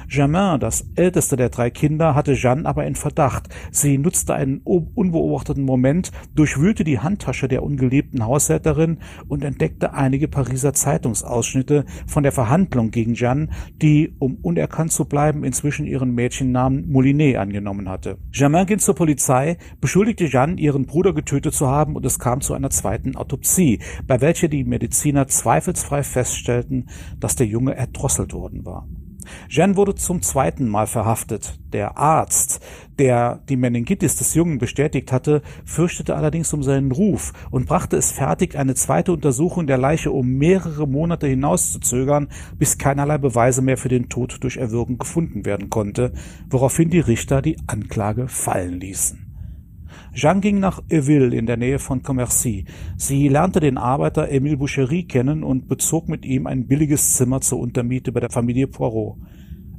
[0.08, 3.50] Germain, das älteste der drei Kinder, hatte Jeanne aber in Verdacht.
[3.72, 10.74] Sie nutzte einen unbeobachteten Moment, durchwühlte die Handtasche der ungeliebten Haushälterin und entdeckte einige Pariser
[10.74, 13.50] Zeitungsausschnitte von der Verhandlung gegen Jeanne,
[13.82, 18.18] die, um unerkannt zu bleiben, inzwischen ihren Mädchennamen Moulinet angenommen hatte.
[18.32, 22.54] Germain ging zur Polizei, beschuldigte Jeanne, ihren Bruder getötet zu haben und es kam zu
[22.54, 26.88] einer zweiten Autopsie, bei welcher die Mediziner zweifelsfrei feststellten,
[27.20, 28.88] dass der Junge erdrosselt worden war.
[29.50, 31.60] Jeanne wurde zum zweiten Mal verhaftet.
[31.74, 32.62] Der Arzt,
[33.00, 38.12] der die Meningitis des Jungen bestätigt hatte, fürchtete allerdings um seinen Ruf und brachte es
[38.12, 43.90] fertig, eine zweite Untersuchung der Leiche um mehrere Monate hinauszuzögern, bis keinerlei Beweise mehr für
[43.90, 46.14] den Tod durch Erwürgen gefunden werden konnte,
[46.50, 49.25] woraufhin die Richter die Anklage fallen ließen.
[50.16, 52.64] Jeanne ging nach Eville in der Nähe von Commercy.
[52.96, 57.60] Sie lernte den Arbeiter Emile Boucherie kennen und bezog mit ihm ein billiges Zimmer zur
[57.60, 59.18] Untermiete bei der Familie Poirot.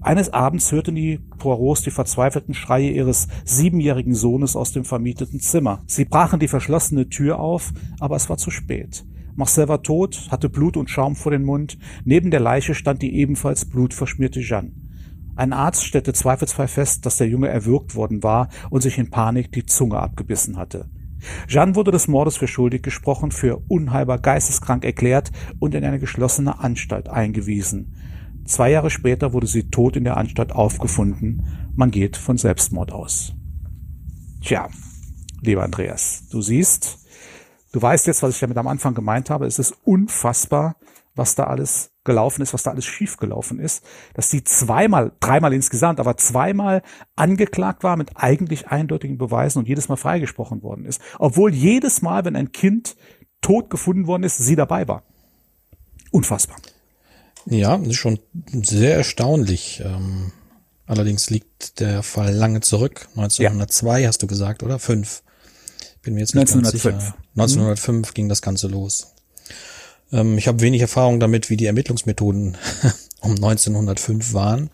[0.02, 5.82] Eines Abends hörten die Poirots die verzweifelten Schreie ihres siebenjährigen Sohnes aus dem vermieteten Zimmer.
[5.86, 9.06] Sie brachen die verschlossene Tür auf, aber es war zu spät.
[9.36, 11.78] Marcel war tot, hatte Blut und Schaum vor den Mund.
[12.04, 14.72] Neben der Leiche stand die ebenfalls blutverschmierte Jeanne.
[15.36, 19.52] Ein Arzt stellte zweifelsfrei fest, dass der Junge erwürgt worden war und sich in Panik
[19.52, 20.88] die Zunge abgebissen hatte.
[21.46, 26.58] Jeanne wurde des Mordes für schuldig gesprochen, für unheilbar geisteskrank erklärt und in eine geschlossene
[26.58, 27.94] Anstalt eingewiesen.
[28.46, 31.72] Zwei Jahre später wurde sie tot in der Anstalt aufgefunden.
[31.74, 33.34] Man geht von Selbstmord aus.
[34.40, 34.68] Tja,
[35.42, 36.98] lieber Andreas, du siehst,
[37.72, 39.46] du weißt jetzt, was ich damit am Anfang gemeint habe.
[39.46, 40.76] Es ist unfassbar,
[41.14, 46.00] was da alles gelaufen ist, was da alles schiefgelaufen ist, dass die zweimal, dreimal insgesamt,
[46.00, 46.82] aber zweimal
[47.14, 51.02] angeklagt war mit eigentlich eindeutigen Beweisen und jedes Mal freigesprochen worden ist.
[51.18, 52.96] Obwohl jedes Mal, wenn ein Kind
[53.42, 55.02] tot gefunden worden ist, sie dabei war.
[56.10, 56.56] Unfassbar.
[57.44, 58.18] Ja, das ist schon
[58.52, 59.82] sehr erstaunlich.
[59.84, 60.32] Ähm,
[60.86, 63.08] allerdings liegt der Fall lange zurück.
[63.16, 64.08] 1902 ja.
[64.08, 64.78] hast du gesagt, oder?
[64.78, 65.22] Fünf.
[66.02, 66.82] Bin mir jetzt nicht 1905.
[66.82, 67.16] ganz sicher.
[67.36, 68.14] 1905 mhm.
[68.14, 69.15] ging das Ganze los.
[70.12, 72.56] Ähm, ich habe wenig Erfahrung damit, wie die Ermittlungsmethoden
[73.20, 74.70] um 1905 waren.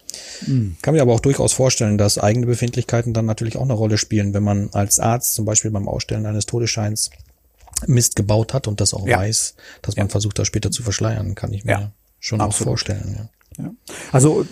[0.47, 0.77] Mhm.
[0.83, 4.35] Kann mir aber auch durchaus vorstellen, dass eigene Befindlichkeiten dann natürlich auch eine Rolle spielen,
[4.35, 7.11] wenn man als Arzt zum Beispiel beim Ausstellen eines Todesscheins
[7.87, 9.18] Mist gebaut hat und das auch ja.
[9.18, 10.11] weiß, dass man ja.
[10.11, 11.92] versucht, das später zu verschleiern, kann ich mir ja.
[12.21, 12.66] schon Absolut.
[12.66, 13.29] auch vorstellen.
[14.12, 14.47] Also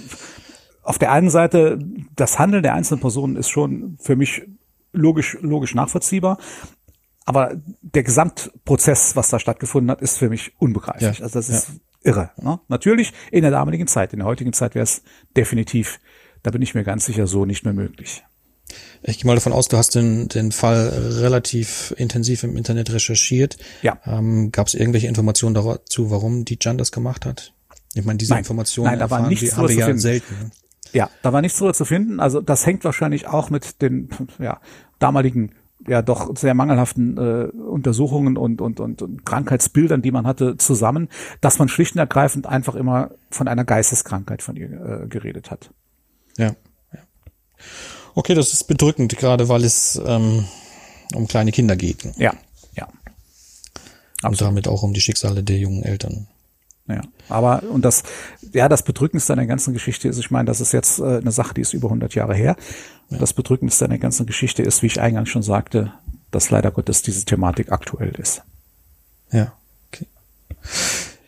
[0.82, 1.78] auf der einen Seite,
[2.16, 4.42] das Handeln der einzelnen Personen ist schon für mich
[4.92, 6.38] logisch, logisch nachvollziehbar.
[7.30, 11.18] Aber der Gesamtprozess, was da stattgefunden hat, ist für mich unbegreiflich.
[11.18, 11.74] Ja, also das ist ja.
[12.10, 12.30] irre.
[12.42, 12.58] Ne?
[12.66, 14.12] Natürlich in der damaligen Zeit.
[14.12, 15.04] In der heutigen Zeit wäre es
[15.36, 16.00] definitiv,
[16.42, 18.24] da bin ich mir ganz sicher, so nicht mehr möglich.
[19.04, 20.88] Ich gehe mal davon aus, du hast den, den Fall
[21.20, 23.58] relativ intensiv im Internet recherchiert.
[23.82, 24.00] Ja.
[24.04, 27.54] Ähm, Gab es irgendwelche Informationen dazu, warum die Jan das gemacht hat?
[27.94, 30.34] Ich meine, diese nein, Informationen nein, da war nichts haben wir ja selten.
[30.34, 30.50] Ne?
[30.92, 32.18] Ja, da war nichts drüber zu finden.
[32.18, 34.60] Also das hängt wahrscheinlich auch mit den ja,
[34.98, 35.52] damaligen
[35.86, 41.08] ja doch sehr mangelhaften äh, Untersuchungen und, und, und, und Krankheitsbildern, die man hatte, zusammen,
[41.40, 45.70] dass man schlicht und ergreifend einfach immer von einer Geisteskrankheit von ihr äh, geredet hat.
[46.36, 46.54] Ja.
[46.92, 47.00] ja.
[48.14, 50.44] Okay, das ist bedrückend, gerade weil es ähm,
[51.14, 52.04] um kleine Kinder geht.
[52.16, 52.34] Ja,
[52.74, 52.88] ja.
[54.22, 56.26] Und damit auch um die Schicksale der jungen Eltern.
[56.86, 58.02] Ja, aber und das,
[58.52, 61.32] ja, das Bedrückendste an der ganzen Geschichte ist, ich meine, das ist jetzt äh, eine
[61.32, 62.56] Sache, die ist über 100 Jahre her.
[63.08, 63.18] Ja.
[63.18, 65.92] Das Bedrückendste an der ganzen Geschichte ist, wie ich eingangs schon sagte,
[66.30, 68.42] dass leider Gottes diese Thematik aktuell ist.
[69.32, 69.52] Ja,
[69.88, 70.06] okay.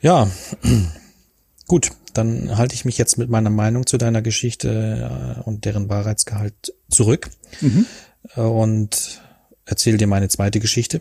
[0.00, 0.28] Ja,
[1.66, 5.88] gut, dann halte ich mich jetzt mit meiner Meinung zu deiner Geschichte äh, und deren
[5.88, 7.86] Wahrheitsgehalt zurück mhm.
[8.36, 9.22] und
[9.64, 11.00] erzähle dir meine zweite Geschichte.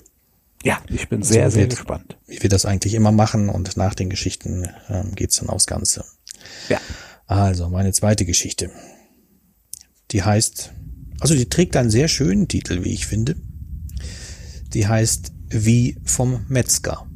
[0.64, 2.18] Ja, ich bin sehr, also, sehr gespannt.
[2.28, 6.06] Wie wir das eigentlich immer machen und nach den Geschichten ähm, geht's dann aufs Ganze.
[6.70, 6.80] Ja.
[7.26, 8.70] Also, meine zweite Geschichte.
[10.12, 10.72] Die heißt,
[11.20, 13.36] also die trägt einen sehr schönen Titel, wie ich finde.
[14.74, 17.08] Die heißt Wie vom Metzger.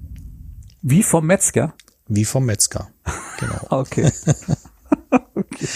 [0.81, 1.73] Wie vom Metzger?
[2.07, 2.89] Wie vom Metzger.
[3.39, 3.59] Genau.
[3.69, 4.11] okay.
[5.35, 5.67] okay.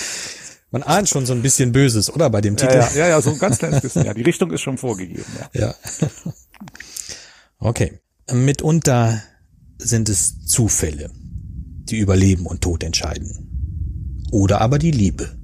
[0.71, 2.75] Man ahnt schon so ein bisschen Böses, oder bei dem Titel?
[2.75, 4.05] Ja, ja, ja, so ein ganz kleines bisschen.
[4.05, 5.25] Ja, die Richtung ist schon vorgegeben.
[5.53, 5.67] Ja.
[5.67, 5.75] ja.
[7.59, 7.99] Okay.
[8.31, 9.21] Mitunter
[9.77, 14.27] sind es Zufälle, die über Leben und Tod entscheiden.
[14.31, 15.37] Oder aber die Liebe,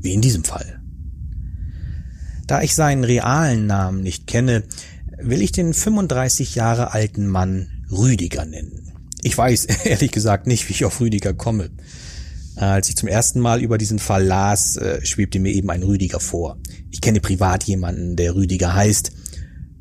[0.00, 0.82] wie in diesem Fall.
[2.46, 4.64] Da ich seinen realen Namen nicht kenne,
[5.18, 8.92] will ich den 35 Jahre alten Mann Rüdiger nennen.
[9.22, 11.70] Ich weiß ehrlich gesagt nicht, wie ich auf Rüdiger komme.
[12.56, 16.20] Als ich zum ersten Mal über diesen Fall las, äh, schwebte mir eben ein Rüdiger
[16.20, 16.58] vor.
[16.90, 19.12] Ich kenne privat jemanden, der Rüdiger heißt,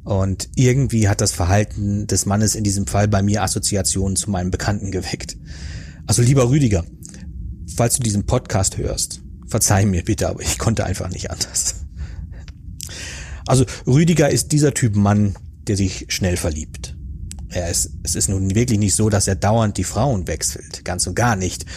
[0.09, 4.49] und irgendwie hat das Verhalten des Mannes in diesem Fall bei mir Assoziationen zu meinem
[4.49, 5.37] Bekannten geweckt.
[6.07, 6.83] Also lieber Rüdiger,
[7.75, 11.85] falls du diesen Podcast hörst, verzeih mir bitte, aber ich konnte einfach nicht anders.
[13.45, 15.35] Also Rüdiger ist dieser Typ Mann,
[15.67, 16.97] der sich schnell verliebt.
[17.49, 20.83] Er ist, es ist nun wirklich nicht so, dass er dauernd die Frauen wechselt.
[20.85, 21.67] Ganz und gar nicht.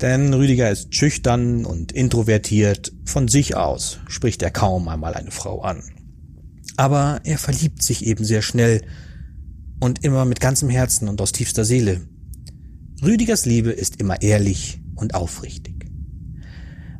[0.00, 2.90] Denn Rüdiger ist schüchtern und introvertiert.
[3.04, 5.91] Von sich aus spricht er kaum einmal eine Frau an.
[6.76, 8.82] Aber er verliebt sich eben sehr schnell
[9.80, 12.00] und immer mit ganzem Herzen und aus tiefster Seele.
[13.02, 15.86] Rüdigers Liebe ist immer ehrlich und aufrichtig.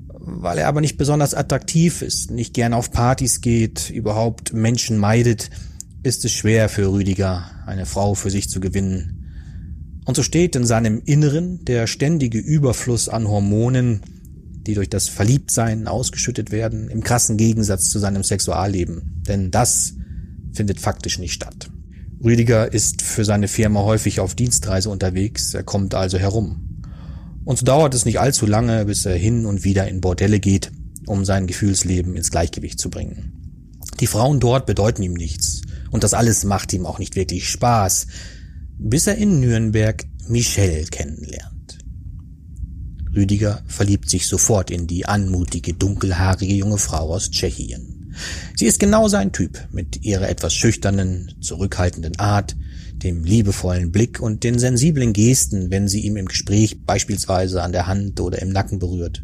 [0.08, 5.50] Weil er aber nicht besonders attraktiv ist, nicht gern auf Partys geht, überhaupt Menschen meidet,
[6.02, 9.22] ist es schwer für Rüdiger, eine Frau für sich zu gewinnen.
[10.04, 14.00] Und so steht in seinem Inneren der ständige Überfluss an Hormonen,
[14.66, 19.22] die durch das Verliebtsein ausgeschüttet werden, im krassen Gegensatz zu seinem Sexualleben.
[19.26, 19.94] Denn das
[20.52, 21.70] findet faktisch nicht statt.
[22.22, 26.80] Rüdiger ist für seine Firma häufig auf Dienstreise unterwegs, er kommt also herum.
[27.44, 30.70] Und so dauert es nicht allzu lange, bis er hin und wieder in Bordelle geht,
[31.06, 33.78] um sein Gefühlsleben ins Gleichgewicht zu bringen.
[33.98, 38.06] Die Frauen dort bedeuten ihm nichts, und das alles macht ihm auch nicht wirklich Spaß,
[38.78, 41.61] bis er in Nürnberg Michelle kennenlernt.
[43.14, 48.14] Rüdiger verliebt sich sofort in die anmutige, dunkelhaarige junge Frau aus Tschechien.
[48.56, 52.56] Sie ist genau sein Typ, mit ihrer etwas schüchternen, zurückhaltenden Art,
[52.94, 57.86] dem liebevollen Blick und den sensiblen Gesten, wenn sie ihm im Gespräch beispielsweise an der
[57.86, 59.22] Hand oder im Nacken berührt.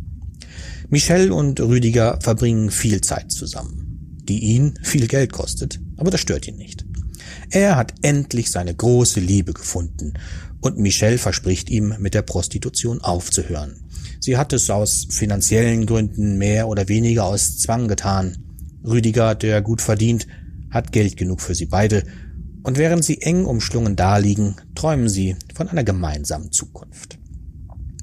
[0.91, 6.49] Michelle und Rüdiger verbringen viel Zeit zusammen, die ihn viel Geld kostet, aber das stört
[6.49, 6.87] ihn nicht.
[7.51, 10.15] Er hat endlich seine große Liebe gefunden
[10.61, 13.77] und Michelle verspricht ihm, mit der Prostitution aufzuhören.
[14.21, 18.37] Sie hat es aus finanziellen Gründen mehr oder weniger aus Zwang getan.
[18.85, 20.27] Rüdiger, der gut verdient,
[20.71, 22.03] hat Geld genug für sie beide,
[22.63, 27.19] und während sie eng umschlungen daliegen, träumen sie von einer gemeinsamen Zukunft.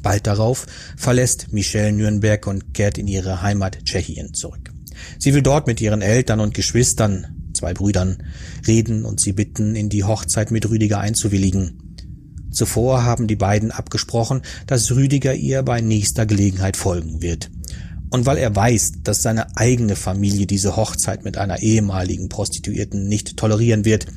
[0.01, 0.65] Bald darauf
[0.97, 4.71] verlässt Michelle Nürnberg und kehrt in ihre Heimat Tschechien zurück.
[5.19, 8.23] Sie will dort mit ihren Eltern und Geschwistern, zwei Brüdern,
[8.67, 11.84] reden und sie bitten, in die Hochzeit mit Rüdiger einzuwilligen.
[12.55, 17.51] Zuvor haben die beiden abgesprochen, dass Rüdiger ihr bei nächster Gelegenheit folgen wird.
[18.09, 23.37] Und weil er weiß, dass seine eigene Familie diese Hochzeit mit einer ehemaligen Prostituierten nicht
[23.37, 24.07] tolerieren wird,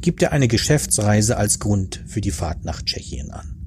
[0.00, 3.61] gibt er eine Geschäftsreise als Grund für die Fahrt nach Tschechien an.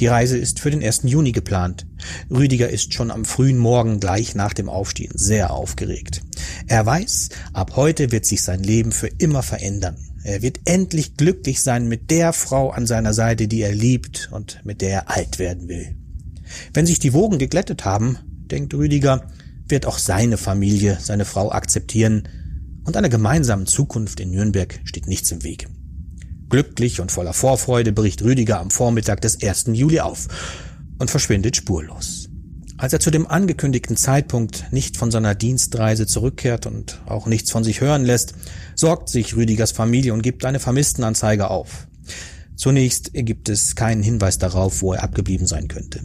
[0.00, 1.02] Die Reise ist für den 1.
[1.04, 1.86] Juni geplant.
[2.30, 6.22] Rüdiger ist schon am frühen Morgen gleich nach dem Aufstehen sehr aufgeregt.
[6.66, 9.98] Er weiß, ab heute wird sich sein Leben für immer verändern.
[10.24, 14.60] Er wird endlich glücklich sein mit der Frau an seiner Seite, die er liebt und
[14.64, 15.94] mit der er alt werden will.
[16.72, 18.18] Wenn sich die Wogen geglättet haben,
[18.50, 19.26] denkt Rüdiger,
[19.68, 22.26] wird auch seine Familie seine Frau akzeptieren
[22.84, 25.68] und einer gemeinsamen Zukunft in Nürnberg steht nichts im Weg.
[26.50, 29.66] Glücklich und voller Vorfreude bricht Rüdiger am Vormittag des 1.
[29.72, 30.26] Juli auf
[30.98, 32.28] und verschwindet spurlos.
[32.76, 37.62] Als er zu dem angekündigten Zeitpunkt nicht von seiner Dienstreise zurückkehrt und auch nichts von
[37.62, 38.34] sich hören lässt,
[38.74, 41.86] sorgt sich Rüdigers Familie und gibt eine Vermisstenanzeige auf.
[42.56, 46.00] Zunächst gibt es keinen Hinweis darauf, wo er abgeblieben sein könnte.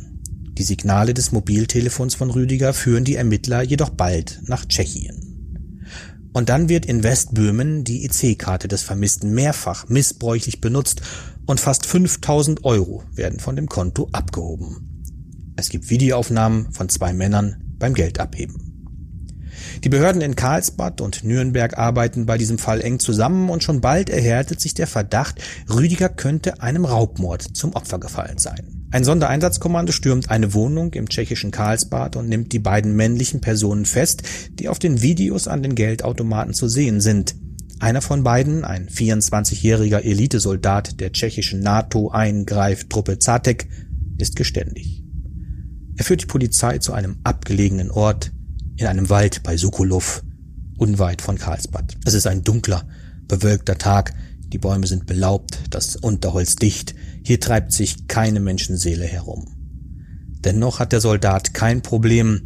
[0.57, 5.24] Die Signale des Mobiltelefons von Rüdiger führen die Ermittler jedoch bald nach Tschechien.
[6.35, 11.01] Und dann wird in Westböhmen die EC-Karte des Vermissten mehrfach missbräuchlich benutzt
[11.45, 15.01] und fast 5000 Euro werden von dem Konto abgehoben.
[15.55, 18.99] Es gibt Videoaufnahmen von zwei Männern beim Geldabheben.
[19.85, 24.09] Die Behörden in Karlsbad und Nürnberg arbeiten bei diesem Fall eng zusammen und schon bald
[24.09, 25.41] erhärtet sich der Verdacht,
[25.73, 28.74] Rüdiger könnte einem Raubmord zum Opfer gefallen sein.
[28.91, 34.23] Ein Sondereinsatzkommando stürmt eine Wohnung im tschechischen Karlsbad und nimmt die beiden männlichen Personen fest,
[34.53, 37.35] die auf den Videos an den Geldautomaten zu sehen sind.
[37.79, 43.67] Einer von beiden, ein 24-jähriger Elitesoldat der tschechischen NATO-Eingreiftruppe Zatek,
[44.17, 45.03] ist geständig.
[45.97, 48.31] Er führt die Polizei zu einem abgelegenen Ort
[48.77, 50.23] in einem Wald bei Sokolov,
[50.77, 51.97] unweit von Karlsbad.
[52.05, 52.87] Es ist ein dunkler,
[53.27, 54.13] bewölkter Tag,
[54.47, 59.47] die Bäume sind belaubt, das Unterholz dicht, hier treibt sich keine Menschenseele herum.
[60.43, 62.45] Dennoch hat der Soldat kein Problem,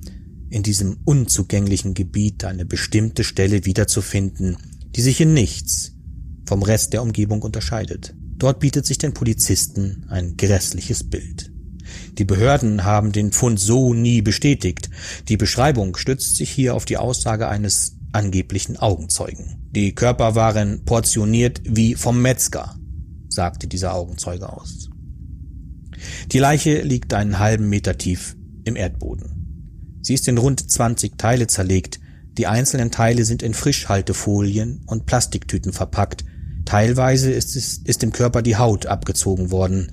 [0.49, 4.55] in diesem unzugänglichen Gebiet eine bestimmte Stelle wiederzufinden,
[4.95, 5.91] die sich in nichts
[6.45, 8.15] vom Rest der Umgebung unterscheidet.
[8.37, 11.51] Dort bietet sich den Polizisten ein grässliches Bild.
[12.17, 14.89] Die Behörden haben den Fund so nie bestätigt.
[15.27, 19.67] Die Beschreibung stützt sich hier auf die Aussage eines angeblichen Augenzeugen.
[19.71, 22.78] Die Körper waren portioniert wie vom Metzger,
[23.29, 24.89] sagte dieser Augenzeuge aus.
[26.31, 29.99] Die Leiche liegt einen halben Meter tief im Erdboden.
[30.01, 31.99] Sie ist in rund 20 Teile zerlegt,
[32.37, 36.23] die einzelnen Teile sind in Frischhaltefolien und Plastiktüten verpackt.
[36.65, 39.91] Teilweise ist, es, ist dem Körper die Haut abgezogen worden.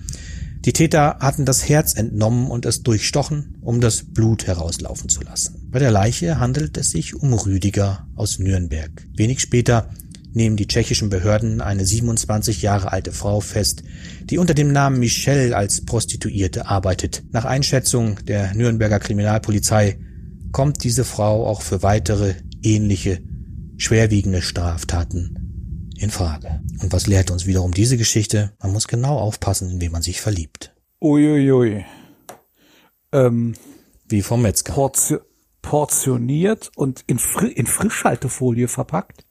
[0.65, 5.69] Die Täter hatten das Herz entnommen und es durchstochen, um das Blut herauslaufen zu lassen.
[5.71, 8.91] Bei der Leiche handelt es sich um Rüdiger aus Nürnberg.
[9.15, 9.91] Wenig später
[10.37, 13.83] nehmen die tschechischen Behörden eine 27 Jahre alte Frau fest,
[14.25, 17.25] die unter dem Namen Michelle als Prostituierte arbeitet.
[17.33, 19.99] Nach Einschätzung der Nürnberger Kriminalpolizei
[20.53, 23.23] kommt diese Frau auch für weitere ähnliche
[23.79, 26.61] schwerwiegende Straftaten in Frage.
[26.81, 28.53] Und was lehrt uns wiederum diese Geschichte?
[28.63, 30.75] Man muss genau aufpassen, in wen man sich verliebt.
[31.01, 31.85] Uiuiui.
[33.13, 33.55] Ähm,
[34.09, 34.73] Wie vom Metzger.
[34.73, 35.21] portio
[35.63, 39.26] portioniert und in, Fri in Frischhaltefolie verpackt.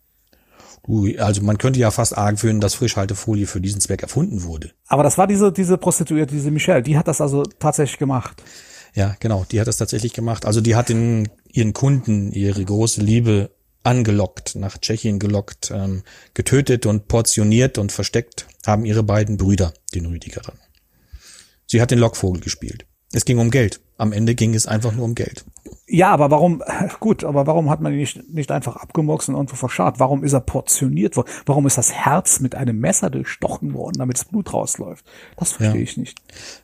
[1.18, 4.72] Also man könnte ja fast arg führen, dass Frischhaltefolie für diesen Zweck erfunden wurde.
[4.88, 8.42] Aber das war diese, diese Prostituierte, diese Michelle, die hat das also tatsächlich gemacht.
[8.94, 10.46] Ja, genau, die hat das tatsächlich gemacht.
[10.46, 13.52] Also die hat den, ihren Kunden ihre große Liebe
[13.84, 20.06] angelockt, nach Tschechien gelockt, ähm, getötet und portioniert und versteckt haben ihre beiden Brüder, den
[20.06, 20.58] Rüdiger dann.
[21.68, 22.86] Sie hat den Lockvogel gespielt.
[23.16, 23.80] Es ging um Geld.
[23.98, 25.46] Am Ende ging es einfach nur um Geld.
[25.88, 26.62] Ja, aber warum,
[27.00, 30.02] gut, aber warum hat man ihn nicht, nicht einfach abgemurkst und irgendwo verscharrt?
[30.02, 31.30] Warum ist er portioniert worden?
[31.46, 35.06] Warum ist das Herz mit einem Messer durchstochen worden, damit das Blut rausläuft?
[35.38, 35.84] Das verstehe Ja.
[35.84, 36.20] ich nicht.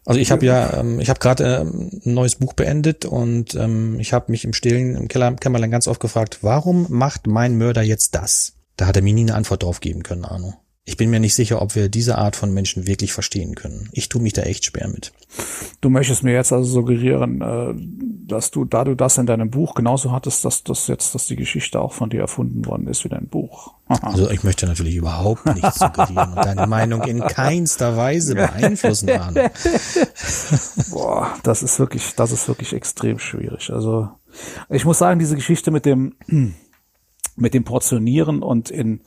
[0.05, 3.97] Also ich habe ja, ähm, ich habe gerade ähm, ein neues Buch beendet und ähm,
[4.01, 7.81] ich habe mich im Stillen im Keller, Kämmerlein ganz oft gefragt, warum macht mein Mörder
[7.81, 8.57] jetzt das?
[8.75, 10.55] Da hat er mir nie eine Antwort drauf geben können, Arno.
[10.83, 13.89] Ich bin mir nicht sicher, ob wir diese Art von Menschen wirklich verstehen können.
[13.91, 15.13] Ich tue mich da echt schwer mit.
[15.79, 17.75] Du möchtest mir jetzt also suggerieren, äh,
[18.27, 21.35] dass du, da du das in deinem Buch genauso hattest, dass das jetzt, dass die
[21.35, 23.75] Geschichte auch von dir erfunden worden ist wie dein Buch.
[24.01, 29.49] Also ich möchte natürlich überhaupt nichts suggerieren und deine Meinung in keinster Weise beeinflussen, Arno.
[30.91, 33.69] Boah, das ist wirklich, das ist wirklich extrem schwierig.
[33.69, 34.07] Also
[34.69, 36.15] ich muss sagen, diese Geschichte mit dem
[37.35, 39.01] mit dem Portionieren und in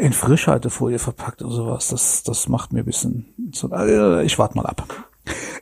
[0.00, 3.70] in Frischhaltefolie verpackt und sowas, das das macht mir ein bisschen so.
[3.70, 4.86] äh, Ich warte mal ab.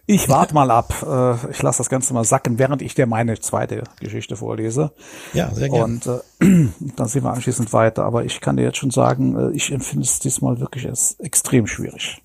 [0.07, 0.93] Ich warte mal ab.
[1.03, 4.93] Äh, Ich lasse das Ganze mal sacken, während ich dir meine zweite Geschichte vorlese.
[5.33, 5.85] Ja, sehr gerne.
[5.85, 6.19] Und äh,
[6.97, 8.05] dann sehen wir anschließend weiter.
[8.05, 11.67] Aber ich kann dir jetzt schon sagen, äh, ich empfinde es diesmal wirklich als extrem
[11.67, 12.21] schwierig.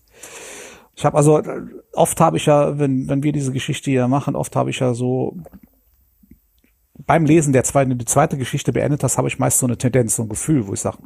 [0.96, 1.62] Ich habe also, äh,
[1.94, 4.94] oft habe ich ja, wenn, wenn wir diese Geschichte hier machen, oft habe ich ja
[4.96, 5.38] so
[7.06, 10.16] beim Lesen der zweiten, die zweite Geschichte beendet hast, habe ich meist so eine Tendenz,
[10.16, 10.98] so ein Gefühl, wo ich sage,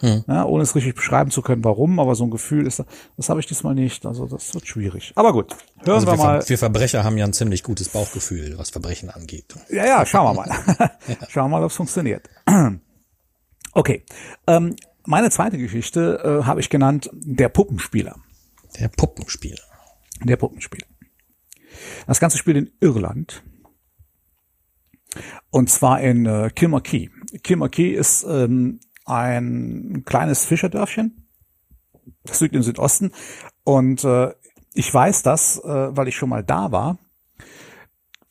[0.00, 2.82] hm, ja, ohne es richtig beschreiben zu können, warum, aber so ein Gefühl ist,
[3.16, 4.06] das habe ich diesmal nicht.
[4.06, 5.12] Also das wird schwierig.
[5.14, 6.48] Aber gut, hören Also wir wir, mal.
[6.48, 9.54] Wir Verbrecher haben ja ein ziemlich gutes Bauchgefühl, was Verbrechen angeht.
[9.68, 10.90] Ja, ja, schauen wir mal.
[11.28, 12.28] schauen wir mal, ob es funktioniert.
[13.72, 14.04] okay.
[14.46, 18.16] Ähm, meine zweite Geschichte äh, habe ich genannt Der Puppenspieler.
[18.78, 19.62] Der Puppenspieler.
[20.24, 20.86] Der Puppenspieler.
[22.06, 23.42] Das Ganze spielt in Irland.
[25.50, 27.10] Und zwar in äh, Kilmarkey.
[27.42, 31.26] Kilmarkey ist ähm, ein kleines Fischerdörfchen.
[32.24, 33.12] Das liegt im Südosten.
[33.64, 34.32] Und äh,
[34.74, 36.98] ich weiß das, äh, weil ich schon mal da war.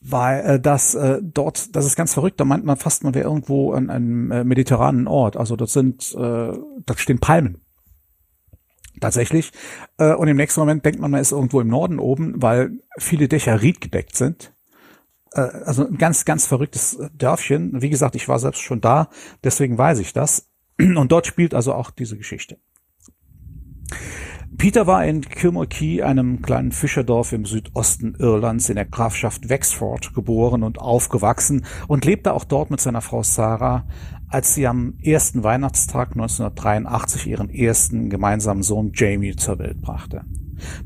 [0.00, 3.28] Weil äh, das äh, dort, das ist ganz verrückt, da meint man fast, man wäre
[3.28, 5.36] irgendwo an einem äh, mediterranen Ort.
[5.36, 6.52] Also dort sind, äh,
[6.86, 7.60] dort stehen Palmen.
[9.00, 9.52] Tatsächlich.
[9.98, 13.28] Äh, und im nächsten Moment denkt man, man ist irgendwo im Norden oben, weil viele
[13.28, 14.52] Dächer riedgedeckt sind.
[15.32, 17.82] äh, also ein ganz, ganz verrücktes Dörfchen.
[17.82, 19.08] Wie gesagt, ich war selbst schon da,
[19.44, 20.49] deswegen weiß ich das.
[20.96, 22.58] Und dort spielt also auch diese Geschichte.
[24.60, 25.68] Peter war in Kilmore
[26.04, 32.34] einem kleinen Fischerdorf im Südosten Irlands in der Grafschaft Wexford geboren und aufgewachsen und lebte
[32.34, 33.86] auch dort mit seiner Frau Sarah,
[34.28, 40.26] als sie am ersten Weihnachtstag 1983 ihren ersten gemeinsamen Sohn Jamie zur Welt brachte.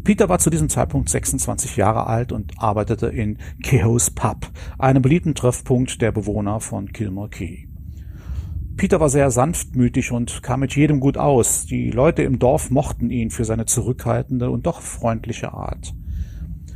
[0.04, 5.34] Peter war zu diesem Zeitpunkt 26 Jahre alt und arbeitete in Kehoe's Pub, einem beliebten
[5.34, 7.73] Treffpunkt der Bewohner von Kilmore Key.
[8.76, 11.64] Peter war sehr sanftmütig und kam mit jedem gut aus.
[11.66, 15.94] Die Leute im Dorf mochten ihn für seine zurückhaltende und doch freundliche Art.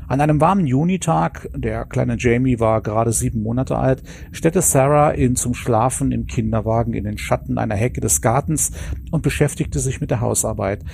[0.07, 5.36] An einem warmen Junitag, der kleine Jamie war gerade sieben Monate alt, stellte Sarah ihn
[5.36, 8.72] zum Schlafen im Kinderwagen in den Schatten einer Hecke des Gartens
[9.11, 10.84] und beschäftigte sich mit der Hausarbeit.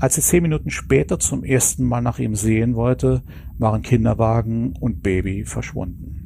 [0.00, 3.22] Als sie zehn Minuten später zum ersten Mal nach ihm sehen wollte,
[3.56, 6.25] waren Kinderwagen und Baby verschwunden.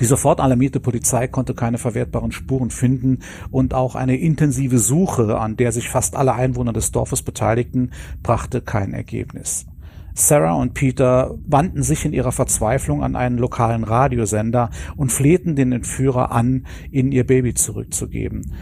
[0.00, 3.20] Die sofort alarmierte Polizei konnte keine verwertbaren Spuren finden
[3.50, 8.60] und auch eine intensive Suche, an der sich fast alle Einwohner des Dorfes beteiligten, brachte
[8.60, 9.66] kein Ergebnis.
[10.14, 15.70] Sarah und Peter wandten sich in ihrer Verzweiflung an einen lokalen Radiosender und flehten den
[15.70, 18.52] Entführer an, ihnen ihr Baby zurückzugeben.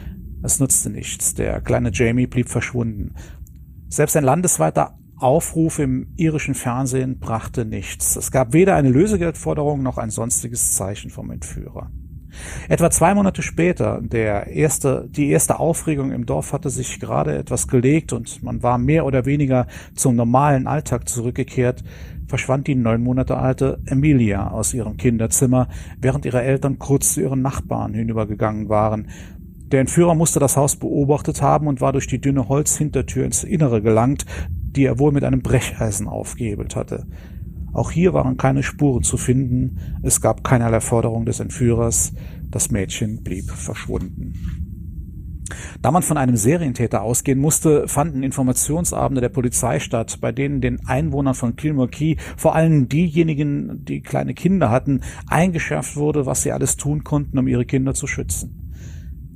[0.42, 1.34] Es nutzte nichts.
[1.34, 3.14] Der kleine Jamie blieb verschwunden.
[3.88, 8.16] Selbst ein landesweiter Aufruf im irischen Fernsehen brachte nichts.
[8.16, 11.90] Es gab weder eine Lösegeldforderung noch ein sonstiges Zeichen vom Entführer.
[12.68, 17.66] Etwa zwei Monate später, der erste, die erste Aufregung im Dorf hatte sich gerade etwas
[17.66, 21.82] gelegt und man war mehr oder weniger zum normalen Alltag zurückgekehrt,
[22.26, 27.40] verschwand die neun Monate alte Emilia aus ihrem Kinderzimmer, während ihre Eltern kurz zu ihren
[27.40, 29.08] Nachbarn hinübergegangen waren.
[29.72, 33.82] Der Entführer musste das Haus beobachtet haben und war durch die dünne Holzhintertür ins Innere
[33.82, 37.06] gelangt, die er wohl mit einem Brecheisen aufgehebelt hatte.
[37.72, 42.14] Auch hier waren keine Spuren zu finden, es gab keinerlei Forderung des Entführers,
[42.48, 44.34] das Mädchen blieb verschwunden.
[45.82, 50.86] Da man von einem Serientäter ausgehen musste, fanden Informationsabende der Polizei statt, bei denen den
[50.86, 56.52] Einwohnern von Kilmore Key, vor allem diejenigen, die kleine Kinder hatten, eingeschärft wurde, was sie
[56.52, 58.65] alles tun konnten, um ihre Kinder zu schützen.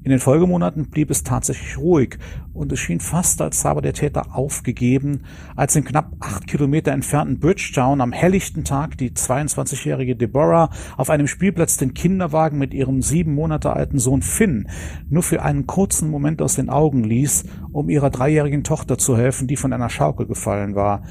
[0.03, 2.17] In den Folgemonaten blieb es tatsächlich ruhig
[2.55, 5.25] und es schien fast, als habe der Täter aufgegeben,
[5.57, 11.27] als im knapp acht Kilometer entfernten Bridgetown am helllichten Tag die 22-jährige Deborah auf einem
[11.27, 14.69] Spielplatz den Kinderwagen mit ihrem sieben Monate alten Sohn Finn
[15.11, 19.49] nur für einen kurzen Moment aus den Augen ließ, um ihrer dreijährigen Tochter zu helfen,
[19.49, 21.03] die von einer Schaukel gefallen war.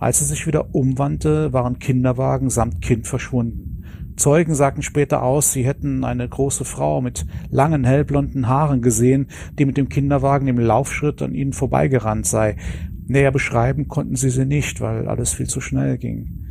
[0.00, 3.81] Als sie sich wieder umwandte, waren Kinderwagen samt Kind verschwunden.
[4.22, 9.26] Zeugen sagten später aus, sie hätten eine große Frau mit langen hellblonden Haaren gesehen,
[9.58, 12.54] die mit dem Kinderwagen im Laufschritt an ihnen vorbeigerannt sei.
[13.08, 16.41] Näher beschreiben konnten sie sie nicht, weil alles viel zu schnell ging.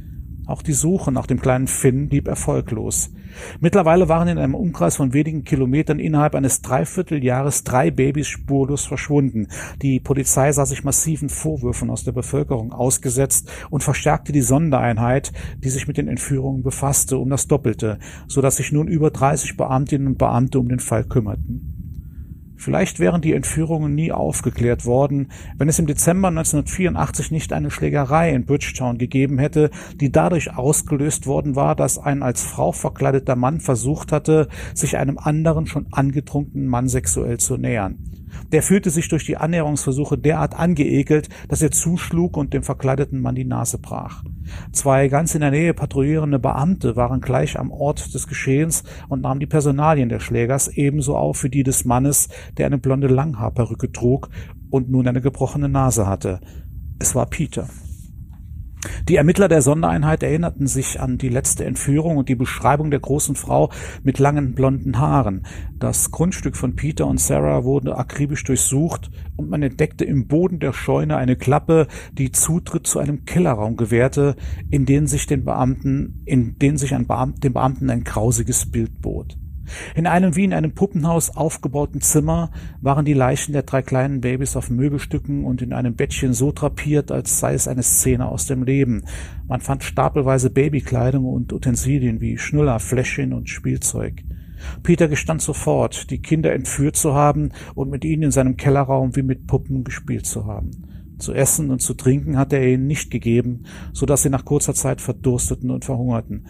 [0.45, 3.11] Auch die Suche nach dem kleinen Finn blieb erfolglos.
[3.59, 9.47] Mittlerweile waren in einem Umkreis von wenigen Kilometern innerhalb eines Dreivierteljahres drei Babys spurlos verschwunden.
[9.81, 15.69] Die Polizei sah sich massiven Vorwürfen aus der Bevölkerung ausgesetzt und verstärkte die Sondereinheit, die
[15.69, 20.07] sich mit den Entführungen befasste, um das Doppelte, so dass sich nun über 30 Beamtinnen
[20.07, 21.80] und Beamte um den Fall kümmerten.
[22.61, 28.31] Vielleicht wären die Entführungen nie aufgeklärt worden, wenn es im Dezember 1984 nicht eine Schlägerei
[28.31, 33.61] in Bridgetown gegeben hätte, die dadurch ausgelöst worden war, dass ein als Frau verkleideter Mann
[33.61, 37.97] versucht hatte, sich einem anderen schon angetrunkenen Mann sexuell zu nähern.
[38.51, 43.33] Der fühlte sich durch die Annäherungsversuche derart angeekelt, dass er zuschlug und dem verkleideten Mann
[43.33, 44.23] die Nase brach.
[44.71, 49.39] Zwei ganz in der Nähe patrouillierende Beamte waren gleich am Ort des Geschehens und nahmen
[49.39, 54.29] die Personalien der Schlägers ebenso auf wie die des Mannes, der eine blonde Langhaarperücke trug
[54.69, 56.39] und nun eine gebrochene Nase hatte.
[56.99, 57.67] Es war Peter.
[59.07, 63.35] Die Ermittler der Sondereinheit erinnerten sich an die letzte Entführung und die Beschreibung der großen
[63.35, 63.71] Frau
[64.03, 65.45] mit langen blonden Haaren.
[65.77, 70.73] Das Grundstück von Peter und Sarah wurde akribisch durchsucht und man entdeckte im Boden der
[70.73, 74.35] Scheune eine Klappe, die Zutritt zu einem Kellerraum gewährte,
[74.69, 79.01] in den sich den Beamten, in den sich ein Beamt, den Beamten ein grausiges Bild
[79.01, 79.37] bot.
[79.95, 82.51] In einem wie in einem Puppenhaus aufgebauten Zimmer
[82.81, 87.11] waren die Leichen der drei kleinen Babys auf Möbelstücken und in einem Bettchen so drapiert,
[87.11, 89.03] als sei es eine Szene aus dem Leben.
[89.47, 94.23] Man fand stapelweise Babykleidung und Utensilien wie Schnuller, Fläschchen und Spielzeug.
[94.83, 99.23] Peter gestand sofort, die Kinder entführt zu haben und mit ihnen in seinem Kellerraum wie
[99.23, 100.71] mit Puppen gespielt zu haben.
[101.17, 103.63] Zu essen und zu trinken hatte er ihnen nicht gegeben,
[103.93, 106.47] so dass sie nach kurzer Zeit verdursteten und verhungerten.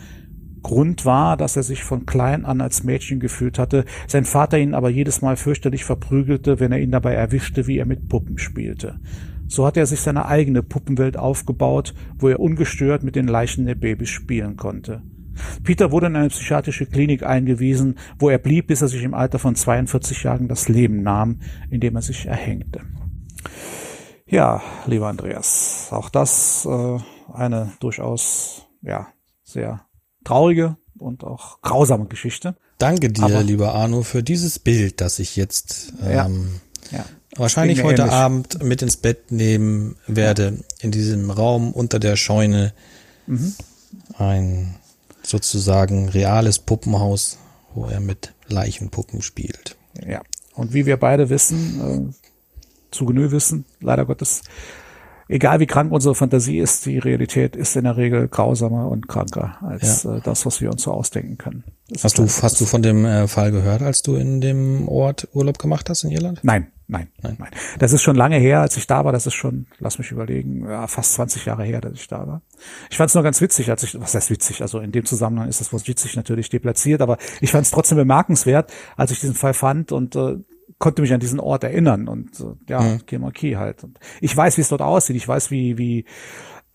[0.64, 4.74] Grund war, dass er sich von klein an als Mädchen gefühlt hatte, sein Vater ihn
[4.74, 9.00] aber jedes Mal fürchterlich verprügelte, wenn er ihn dabei erwischte, wie er mit Puppen spielte.
[9.48, 13.76] So hatte er sich seine eigene Puppenwelt aufgebaut, wo er ungestört mit den Leichen der
[13.76, 15.02] Babys spielen konnte.
[15.64, 19.40] Peter wurde in eine psychiatrische Klinik eingewiesen, wo er blieb, bis er sich im Alter
[19.40, 21.40] von 42 Jahren das Leben nahm,
[21.70, 22.82] indem er sich erhängte.
[24.26, 26.98] Ja, lieber Andreas, auch das äh,
[27.34, 29.08] eine durchaus ja
[29.44, 29.86] sehr
[30.24, 32.56] traurige und auch grausame Geschichte.
[32.78, 36.60] Danke dir, Aber, lieber Arno, für dieses Bild, das ich jetzt ähm,
[36.92, 37.06] ja, ja.
[37.36, 38.16] wahrscheinlich heute ähnlich.
[38.16, 40.64] Abend mit ins Bett nehmen werde, ja.
[40.80, 42.74] in diesem Raum unter der Scheune.
[43.28, 43.54] Mhm.
[44.18, 44.76] Ein
[45.24, 47.38] sozusagen reales Puppenhaus,
[47.76, 49.78] wo er mit Leichenpuppen spielt.
[50.06, 50.22] Ja,
[50.56, 52.32] und wie wir beide wissen, äh,
[52.92, 54.42] zu Genüge wissen, leider Gottes,
[55.32, 59.58] egal wie krank unsere Fantasie ist, die Realität ist in der Regel grausamer und kranker
[59.62, 60.18] als ja.
[60.18, 61.64] äh, das, was wir uns so ausdenken können.
[61.90, 65.28] Das hast du, hast du von dem äh, Fall gehört, als du in dem Ort
[65.34, 66.40] Urlaub gemacht hast in Irland?
[66.44, 67.50] Nein, nein, nein, nein.
[67.80, 69.12] Das ist schon lange her, als ich da war.
[69.12, 72.42] Das ist schon, lass mich überlegen, ja, fast 20 Jahre her, dass ich da war.
[72.90, 74.62] Ich fand es nur ganz witzig, als ich, was heißt witzig?
[74.62, 77.98] Also in dem Zusammenhang ist das Wort witzig natürlich deplatziert, aber ich fand es trotzdem
[77.98, 80.38] bemerkenswert, als ich diesen Fall fand und äh,
[80.82, 83.06] konnte mich an diesen Ort erinnern und ja, mhm.
[83.06, 83.86] Kemarki halt.
[83.86, 85.16] Und ich weiß, wie es dort aussieht.
[85.16, 86.06] Ich weiß, wie wie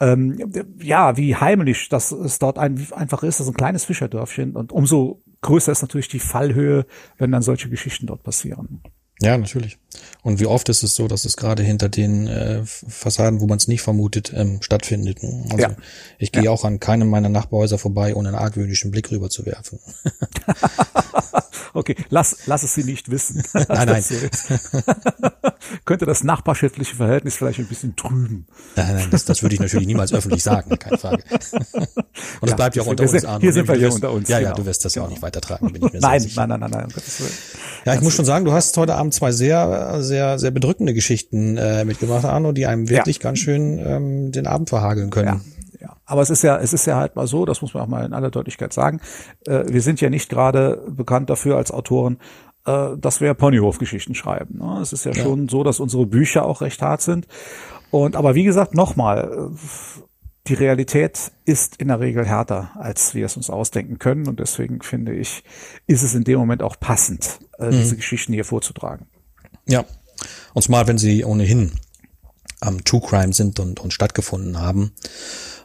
[0.00, 3.40] ähm, ja, wie heimlich das es dort ein, einfach ist.
[3.40, 6.86] Das ist ein kleines Fischerdörfchen und umso größer ist natürlich die Fallhöhe,
[7.18, 8.80] wenn dann solche Geschichten dort passieren.
[9.20, 9.78] Ja, natürlich.
[10.22, 13.56] Und wie oft ist es so, dass es gerade hinter den äh, Fassaden, wo man
[13.56, 15.20] es nicht vermutet, ähm, stattfindet.
[15.22, 15.76] Also ja.
[16.18, 16.50] ich gehe ja.
[16.50, 19.80] auch an keinem meiner Nachbarhäuser vorbei, ohne einen argwöhnischen Blick rüber zu werfen.
[21.74, 23.42] okay, lass, lass es sie nicht wissen.
[23.68, 24.04] nein, nein.
[25.84, 28.46] Könnte das nachbarschaftliche Verhältnis vielleicht ein bisschen trüben.
[28.76, 31.22] Nein, nein, das, das würde ich natürlich niemals öffentlich sagen, keine Frage.
[32.40, 33.40] Und es ja, bleibt ja auch unter uns an.
[33.40, 34.28] Hier sind wir ja unter uns.
[34.28, 34.50] Ja, genau.
[34.50, 36.46] ja, du wirst das ja auch nicht weitertragen, bin ich mir nein, sicher.
[36.46, 37.30] Nein, nein, nein, nein, nein.
[37.84, 41.56] Ja, ich muss schon sagen, du hast heute Abend zwei sehr, sehr, sehr bedrückende Geschichten
[41.56, 43.22] äh, mitgebracht, Arno, die einem wirklich ja.
[43.22, 45.28] ganz schön ähm, den Abend verhageln können.
[45.28, 45.55] Ja.
[45.86, 47.88] Ja, aber es ist ja, es ist ja halt mal so, das muss man auch
[47.88, 49.00] mal in aller Deutlichkeit sagen.
[49.46, 52.18] Äh, wir sind ja nicht gerade bekannt dafür als Autoren,
[52.64, 54.58] äh, dass wir Ponyhof-Geschichten schreiben.
[54.58, 54.80] Ne?
[54.82, 57.28] Es ist ja, ja, schon so, dass unsere Bücher auch recht hart sind.
[57.92, 59.52] Und aber wie gesagt, nochmal,
[60.48, 64.26] die Realität ist in der Regel härter, als wir es uns ausdenken können.
[64.26, 65.44] Und deswegen finde ich,
[65.86, 67.70] ist es in dem Moment auch passend, äh, mhm.
[67.70, 69.06] diese Geschichten hier vorzutragen.
[69.68, 69.84] Ja.
[70.52, 71.72] Und zwar, wenn sie ohnehin
[72.62, 74.92] ähm, True Crime sind und, und stattgefunden haben,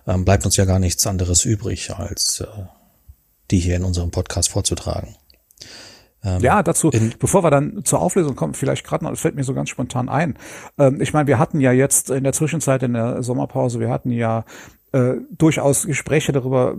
[0.07, 2.47] ähm, bleibt uns ja gar nichts anderes übrig, als äh,
[3.51, 5.15] die hier in unserem Podcast vorzutragen.
[6.23, 9.43] Ähm, ja, dazu, bevor wir dann zur Auflösung kommen, vielleicht gerade noch, es fällt mir
[9.43, 10.37] so ganz spontan ein.
[10.77, 14.11] Ähm, ich meine, wir hatten ja jetzt in der Zwischenzeit, in der Sommerpause, wir hatten
[14.11, 14.45] ja
[14.91, 16.75] äh, durchaus Gespräche darüber,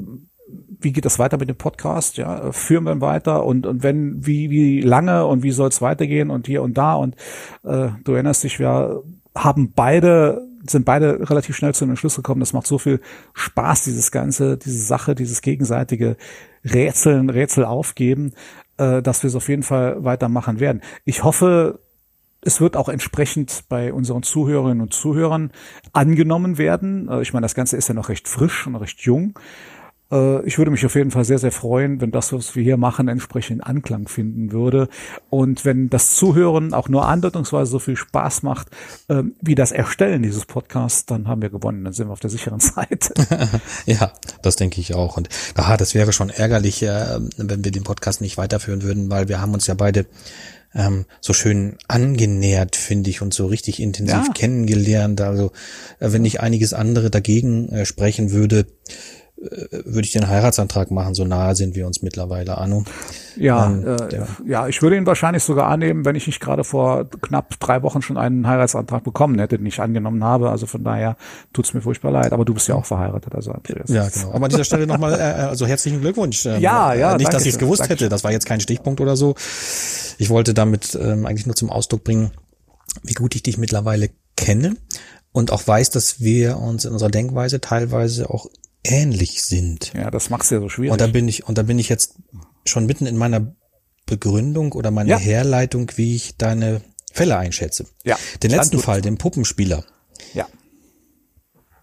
[0.80, 2.18] wie geht das weiter mit dem Podcast?
[2.18, 5.80] Ja, führen wir ihn weiter und, und wenn, wie, wie lange und wie soll es
[5.80, 7.16] weitergehen und hier und da und
[7.64, 9.02] äh, du erinnerst dich, wir
[9.34, 12.40] haben beide sind beide relativ schnell zu einem Schluss gekommen.
[12.40, 13.00] Das macht so viel
[13.34, 16.16] Spaß, dieses ganze, diese Sache, dieses gegenseitige
[16.64, 18.32] Rätseln, Rätsel aufgeben,
[18.76, 20.82] äh, dass wir es auf jeden Fall weitermachen werden.
[21.04, 21.80] Ich hoffe,
[22.40, 25.52] es wird auch entsprechend bei unseren Zuhörerinnen und Zuhörern
[25.92, 27.08] angenommen werden.
[27.08, 29.38] Äh, ich meine, das Ganze ist ja noch recht frisch und recht jung.
[30.12, 32.76] Äh, ich würde mich auf jeden Fall sehr, sehr freuen, wenn das, was wir hier
[32.76, 34.88] machen, entsprechend Anklang finden würde.
[35.30, 38.68] Und wenn das Zuhören auch nur andeutungsweise so viel Spaß macht,
[39.08, 41.84] ähm, wie das Erstellen dieses Podcasts, dann haben wir gewonnen.
[41.84, 43.14] Dann sind wir auf der sicheren Seite.
[43.86, 45.16] ja, das denke ich auch.
[45.16, 49.28] Und aha, das wäre schon ärgerlich, äh, wenn wir den Podcast nicht weiterführen würden, weil
[49.28, 50.06] wir haben uns ja beide
[50.74, 54.32] ähm, so schön angenähert, finde ich, und so richtig intensiv ja.
[54.32, 55.20] kennengelernt.
[55.20, 55.52] Also
[56.00, 58.66] äh, wenn ich einiges andere dagegen äh, sprechen würde,
[59.42, 62.84] würde ich den Heiratsantrag machen, so nahe sind wir uns mittlerweile, Arno.
[63.36, 64.68] Ja, ähm, äh, ja.
[64.68, 68.16] ich würde ihn wahrscheinlich sogar annehmen, wenn ich nicht gerade vor knapp drei Wochen schon
[68.16, 70.50] einen Heiratsantrag bekommen hätte, den ich angenommen habe.
[70.50, 71.16] Also von daher
[71.52, 72.32] tut's mir furchtbar leid.
[72.32, 73.88] Aber du bist ja auch verheiratet, also Andreas.
[73.88, 74.32] Ja, genau.
[74.32, 76.46] Aber an dieser Stelle nochmal, äh, äh, also herzlichen Glückwunsch.
[76.46, 77.16] Ähm, ja, ja.
[77.16, 78.08] Nicht, dass ich es gewusst hätte.
[78.08, 79.34] Das war jetzt kein Stichpunkt oder so.
[80.18, 82.30] Ich wollte damit ähm, eigentlich nur zum Ausdruck bringen,
[83.02, 84.76] wie gut ich dich mittlerweile kenne
[85.32, 88.46] und auch weiß, dass wir uns in unserer Denkweise teilweise auch
[88.84, 89.92] ähnlich sind.
[89.94, 90.92] Ja, das macht's ja so schwierig.
[90.92, 92.14] Und da bin ich, und da bin ich jetzt
[92.64, 93.54] schon mitten in meiner
[94.06, 95.18] Begründung oder meiner ja.
[95.18, 97.86] Herleitung, wie ich deine Fälle einschätze.
[98.04, 98.18] Ja.
[98.42, 99.84] Den letzten Fall, den Puppenspieler.
[100.34, 100.48] Ja.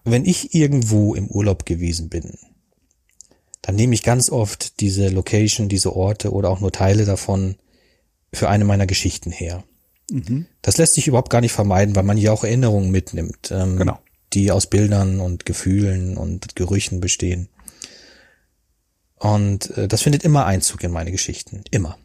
[0.03, 2.37] Wenn ich irgendwo im Urlaub gewesen bin,
[3.61, 7.55] dann nehme ich ganz oft diese Location, diese Orte oder auch nur Teile davon
[8.33, 9.63] für eine meiner Geschichten her.
[10.09, 10.47] Mhm.
[10.61, 13.51] Das lässt sich überhaupt gar nicht vermeiden, weil man ja auch Erinnerungen mitnimmt.
[13.51, 13.99] Ähm, genau
[14.33, 17.49] die aus Bildern und Gefühlen und Gerüchen bestehen.
[19.15, 21.63] Und äh, das findet immer Einzug in meine Geschichten.
[21.71, 21.97] Immer.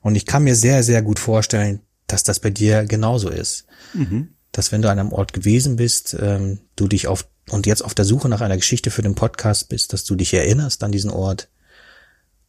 [0.00, 3.66] Und ich kann mir sehr, sehr gut vorstellen, dass das bei dir genauso ist.
[3.94, 4.34] Mhm.
[4.50, 7.94] Dass wenn du an einem Ort gewesen bist, ähm, du dich auf und jetzt auf
[7.94, 11.10] der Suche nach einer Geschichte für den Podcast bist, dass du dich erinnerst an diesen
[11.10, 11.48] Ort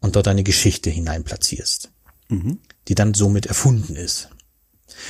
[0.01, 1.91] und dort eine Geschichte hineinplatzierst,
[2.30, 2.59] mhm.
[2.88, 4.30] die dann somit erfunden ist.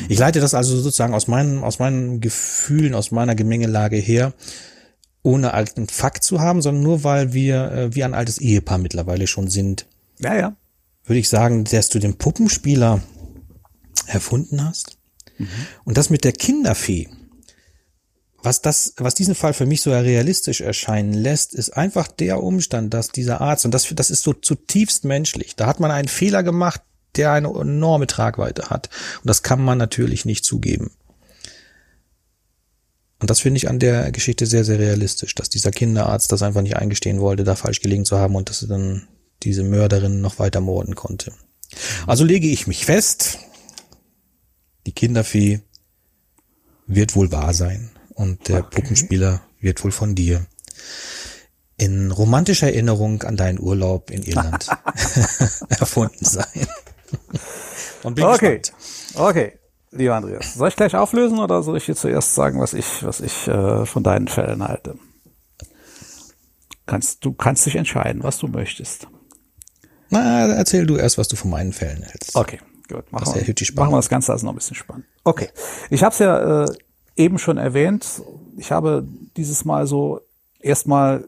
[0.08, 4.34] Ich leite das also sozusagen aus meinen, aus meinen Gefühlen, aus meiner Gemengelage her,
[5.24, 9.28] ohne alten Fakt zu haben, sondern nur weil wir äh, wie ein altes Ehepaar mittlerweile
[9.28, 9.86] schon sind.
[10.20, 10.56] Ja, ja.
[11.06, 13.02] Würde ich sagen, dass du den Puppenspieler
[14.08, 14.98] erfunden hast.
[15.38, 15.48] Mhm.
[15.84, 17.10] Und das mit der Kinderfee.
[18.42, 22.94] Was das, was diesen Fall für mich so realistisch erscheinen lässt, ist einfach der Umstand,
[22.94, 26.42] dass dieser Arzt, und das, das ist so zutiefst menschlich, da hat man einen Fehler
[26.42, 26.82] gemacht,
[27.16, 28.90] der eine enorme Tragweite hat.
[29.22, 30.92] Und das kann man natürlich nicht zugeben.
[33.20, 36.62] Und das finde ich an der Geschichte sehr, sehr realistisch, dass dieser Kinderarzt das einfach
[36.62, 39.08] nicht eingestehen wollte, da falsch gelegen zu haben und dass er dann
[39.44, 41.34] diese Mörderin noch weiter morden konnte.
[42.08, 43.40] Also lege ich mich fest,
[44.86, 45.62] die Kinderfee
[46.88, 48.82] wird wohl wahr sein und der okay.
[48.82, 50.46] Puppenspieler wird wohl von dir
[51.78, 54.68] in romantischer Erinnerung an deinen Urlaub in Irland
[55.70, 56.68] erfunden sein.
[58.04, 58.60] Und bin okay.
[58.60, 59.30] Gespannt.
[59.30, 59.60] Okay.
[59.92, 63.22] Lieber Andreas, soll ich gleich auflösen oder soll ich dir zuerst sagen, was ich, was
[63.22, 64.96] ich äh, von deinen Fällen halte?
[66.86, 69.08] Kannst, du kannst dich entscheiden, was du möchtest.
[70.10, 72.36] Na, erzähl du erst, was du von meinen Fällen hältst.
[72.36, 73.12] Okay, gut.
[73.12, 75.06] Machen, wir, machen wir das Ganze also noch ein bisschen spannend.
[75.24, 75.50] Okay.
[75.90, 76.72] Ich habe es ja äh,
[77.16, 78.22] eben schon erwähnt.
[78.58, 79.08] Ich habe
[79.38, 80.22] dieses Mal so
[80.60, 81.26] erstmal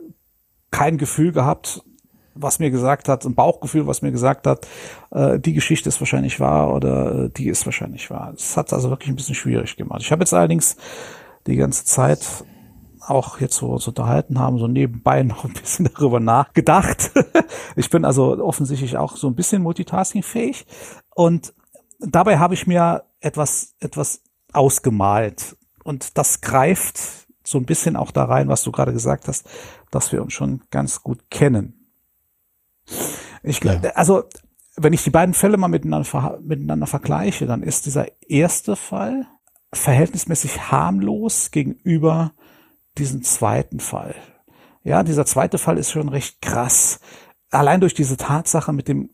[0.72, 1.84] kein Gefühl gehabt,
[2.34, 4.68] was mir gesagt hat, ein Bauchgefühl, was mir gesagt hat,
[5.12, 8.34] äh, die Geschichte ist wahrscheinlich wahr oder äh, die ist wahrscheinlich wahr.
[8.36, 10.02] Es hat also wirklich ein bisschen schwierig gemacht.
[10.02, 10.78] Ich habe jetzt allerdings
[11.48, 12.26] die ganze Zeit
[13.02, 17.12] auch jetzt so uns unterhalten haben, so nebenbei noch ein bisschen darüber nachgedacht.
[17.76, 20.66] ich bin also offensichtlich auch so ein bisschen multitaskingfähig
[21.16, 21.54] und
[22.00, 24.22] dabei habe ich mir etwas, etwas
[24.54, 27.00] ausgemalt und das greift
[27.44, 29.48] so ein bisschen auch da rein, was du gerade gesagt hast,
[29.90, 31.81] dass wir uns schon ganz gut kennen.
[33.44, 33.94] Ich glaube, ja.
[33.94, 34.24] also
[34.78, 39.28] wenn ich die beiden Fälle mal miteinander, miteinander vergleiche, dann ist dieser erste Fall
[39.74, 42.34] verhältnismäßig harmlos gegenüber
[42.98, 44.16] diesem zweiten Fall.
[44.84, 47.00] Ja, dieser zweite Fall ist schon recht krass.
[47.50, 49.12] Allein durch diese Tatsache mit dem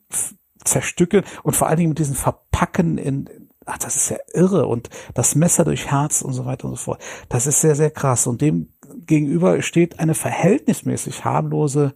[0.63, 4.89] Zerstückeln und vor allen Dingen mit diesem Verpacken in, ach, das ist ja irre und
[5.13, 7.01] das Messer durch Herz und so weiter und so fort.
[7.29, 8.73] Das ist sehr, sehr krass und dem
[9.05, 11.93] gegenüber steht eine verhältnismäßig harmlose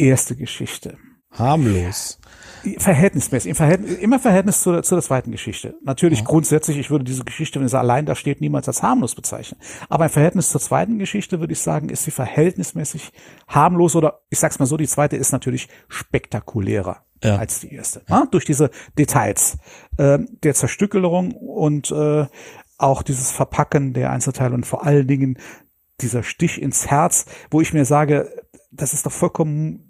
[0.00, 0.96] erste Geschichte.
[1.32, 2.18] Harmlos.
[2.76, 5.76] Verhältnismäßig, im Verhältnis, immer Verhältnis zu der, zu der zweiten Geschichte.
[5.82, 6.24] Natürlich ja.
[6.26, 9.58] grundsätzlich, ich würde diese Geschichte, wenn sie allein da steht, niemals als harmlos bezeichnen.
[9.88, 13.12] Aber im Verhältnis zur zweiten Geschichte würde ich sagen, ist sie verhältnismäßig
[13.48, 17.36] harmlos oder ich sag's mal so, die zweite ist natürlich spektakulärer ja.
[17.36, 18.02] als die erste.
[18.08, 18.26] Ja.
[18.30, 19.56] durch diese Details
[19.96, 22.26] äh, der Zerstückelung und äh,
[22.76, 25.38] auch dieses Verpacken der Einzelteile und vor allen Dingen
[26.02, 28.30] dieser Stich ins Herz, wo ich mir sage,
[28.70, 29.89] das ist doch vollkommen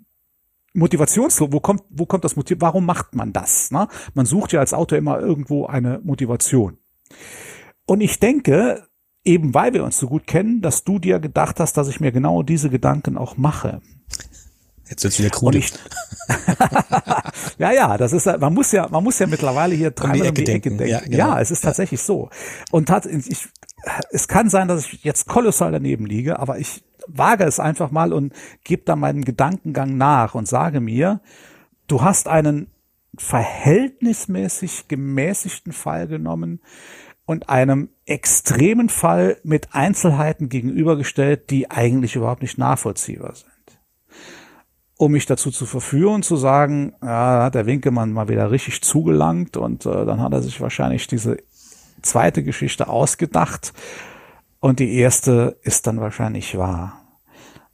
[0.72, 1.52] motivationslos.
[1.52, 2.58] Wo kommt, wo kommt das Motiv?
[2.60, 3.70] Warum macht man das?
[3.70, 3.88] Ne?
[4.14, 6.78] Man sucht ja als Autor immer irgendwo eine Motivation.
[7.86, 8.86] Und ich denke,
[9.24, 12.12] eben weil wir uns so gut kennen, dass du dir gedacht hast, dass ich mir
[12.12, 13.80] genau diese Gedanken auch mache.
[14.88, 15.58] Jetzt wird's wieder krude.
[15.58, 15.72] Ich,
[17.58, 20.42] ja, ja, das ist, man muss ja, man muss ja mittlerweile hier dreimal um die
[20.42, 20.84] Ecke, denken.
[20.84, 21.16] Ja, genau.
[21.16, 22.06] ja, es ist tatsächlich ja.
[22.06, 22.30] so.
[22.72, 23.48] Und hat, ich,
[24.10, 28.12] es kann sein, dass ich jetzt kolossal daneben liege, aber ich wage es einfach mal
[28.12, 28.32] und
[28.64, 31.20] gebe da meinen Gedankengang nach und sage mir,
[31.86, 32.68] du hast einen
[33.16, 36.60] verhältnismäßig gemäßigten Fall genommen
[37.26, 43.50] und einem extremen Fall mit Einzelheiten gegenübergestellt, die eigentlich überhaupt nicht nachvollziehbar sind.
[44.96, 49.56] Um mich dazu zu verführen, zu sagen, ja, hat der Winkelmann mal wieder richtig zugelangt
[49.56, 51.38] und äh, dann hat er sich wahrscheinlich diese
[52.02, 53.72] zweite Geschichte ausgedacht
[54.60, 57.00] und die erste ist dann wahrscheinlich wahr.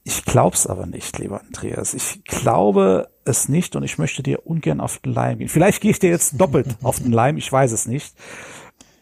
[0.05, 1.93] Ich glaub's aber nicht, lieber Andreas.
[1.93, 5.49] Ich glaube es nicht und ich möchte dir ungern auf den Leim gehen.
[5.49, 8.14] Vielleicht gehe ich dir jetzt doppelt auf den Leim, ich weiß es nicht.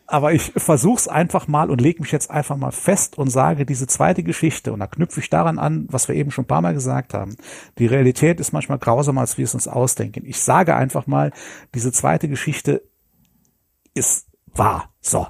[0.07, 3.87] Aber ich versuch's einfach mal und lege mich jetzt einfach mal fest und sage diese
[3.87, 6.75] zweite Geschichte und da knüpfe ich daran an, was wir eben schon ein paar Mal
[6.75, 7.37] gesagt haben.
[7.79, 10.25] Die Realität ist manchmal grausamer, als wir es uns ausdenken.
[10.25, 11.33] Ich sage einfach mal,
[11.75, 12.83] diese zweite Geschichte
[13.93, 14.91] ist wahr.
[15.01, 15.27] So.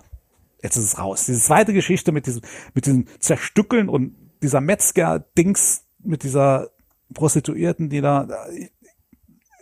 [0.65, 1.27] Jetzt ist es raus.
[1.27, 2.41] Diese zweite Geschichte mit diesem,
[2.73, 6.71] mit diesem Zerstückeln und dieser Metzger-Dings mit dieser
[7.13, 8.27] Prostituierten, die da,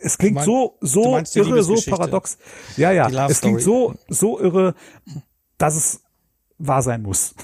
[0.00, 2.38] es klingt mein, so, so irre, so paradox.
[2.76, 4.76] Ja, ja, es klingt so, so irre,
[5.58, 6.02] dass es
[6.58, 7.34] wahr sein muss.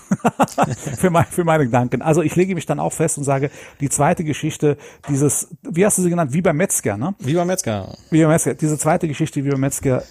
[0.96, 2.00] für, mein, für meine Gedanken.
[2.00, 3.50] Also ich lege mich dann auch fest und sage,
[3.80, 4.76] die zweite Geschichte,
[5.08, 6.32] dieses, wie hast du sie genannt?
[6.32, 7.16] Wie beim Metzger, ne?
[7.18, 7.92] Wie beim Metzger.
[8.10, 8.54] Wie beim Metzger.
[8.54, 10.04] Diese zweite Geschichte, wie beim Metzger,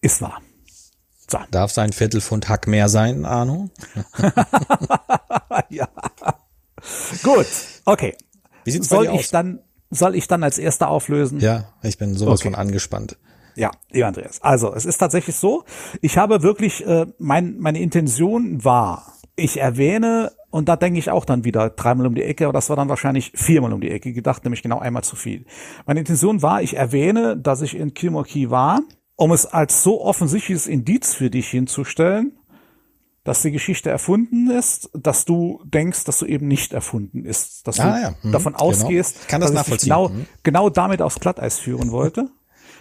[0.00, 0.40] ist wahr.
[1.30, 1.38] So.
[1.50, 3.68] Darf sein Viertelfund Hack mehr sein, Arno?
[5.68, 5.88] ja.
[7.22, 7.46] Gut,
[7.84, 8.16] okay.
[8.64, 9.30] Wie sieht's Soll bei dir ich aus?
[9.30, 9.60] dann
[9.90, 11.40] soll ich dann als erster auflösen?
[11.40, 12.50] Ja, ich bin sowas Okay.
[12.50, 13.16] von angespannt.
[13.56, 14.40] Ja, lieber Andreas.
[14.42, 15.64] Also, es ist tatsächlich so,
[16.00, 21.24] ich habe wirklich, äh, mein, meine Intention war, ich erwähne, und da denke ich auch
[21.24, 24.12] dann wieder dreimal um die Ecke, aber das war dann wahrscheinlich viermal um die Ecke
[24.12, 25.44] gedacht, nämlich genau einmal zu viel.
[25.86, 28.80] Meine Intention war, ich erwähne, dass ich in Kilmore Key war,
[29.18, 32.38] um es als so offensichtliches Indiz für dich hinzustellen,
[33.24, 37.80] dass die Geschichte erfunden ist, dass du denkst, dass du eben nicht erfunden ist, dass
[37.80, 38.14] Ah, du ja.
[38.22, 38.64] Mhm, davon genau.
[38.64, 40.26] ausgehst, Ich kann das dass ich genau, Mhm.
[40.44, 42.30] genau damit aufs Glatteis führen wollte.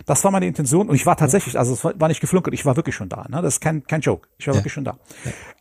[0.06, 2.76] Das war meine Intention und ich war tatsächlich, also es war nicht geflunkert, ich war
[2.76, 3.26] wirklich schon da.
[3.30, 3.42] Ne?
[3.42, 4.28] Das ist kein, kein Joke.
[4.38, 4.60] Ich war Ja.
[4.60, 4.98] wirklich schon da.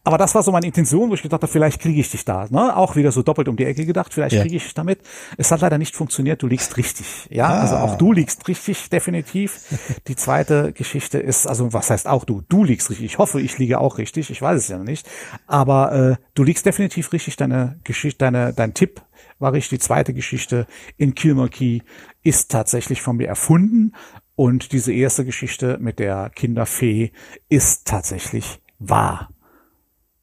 [0.05, 2.47] Aber das war so meine Intention, wo ich gedacht habe, vielleicht kriege ich dich da.
[2.51, 2.77] Ne?
[2.77, 4.43] Auch wieder so doppelt um die Ecke gedacht, vielleicht Ja.
[4.43, 5.01] kriege ich dich damit.
[5.37, 7.27] Es hat leider nicht funktioniert, du liegst richtig.
[7.31, 7.61] Ja, Ah.
[7.61, 9.61] also auch du liegst richtig, definitiv.
[10.07, 12.43] Die zweite Geschichte ist, also was heißt auch du?
[12.49, 13.07] Du liegst richtig.
[13.07, 14.31] Ich hoffe, ich liege auch richtig.
[14.31, 15.09] Ich weiß es ja noch nicht.
[15.47, 17.37] Aber äh, du liegst definitiv richtig.
[17.37, 19.03] Deine Geschichte, deine, dein Tipp
[19.39, 19.81] war richtig.
[19.81, 20.67] Die zweite Geschichte
[20.97, 21.81] in Kilmer Key
[22.23, 23.93] ist tatsächlich von mir erfunden.
[24.37, 27.13] Und diese erste Geschichte mit der Kinderfee
[27.49, 29.31] ist tatsächlich wahr.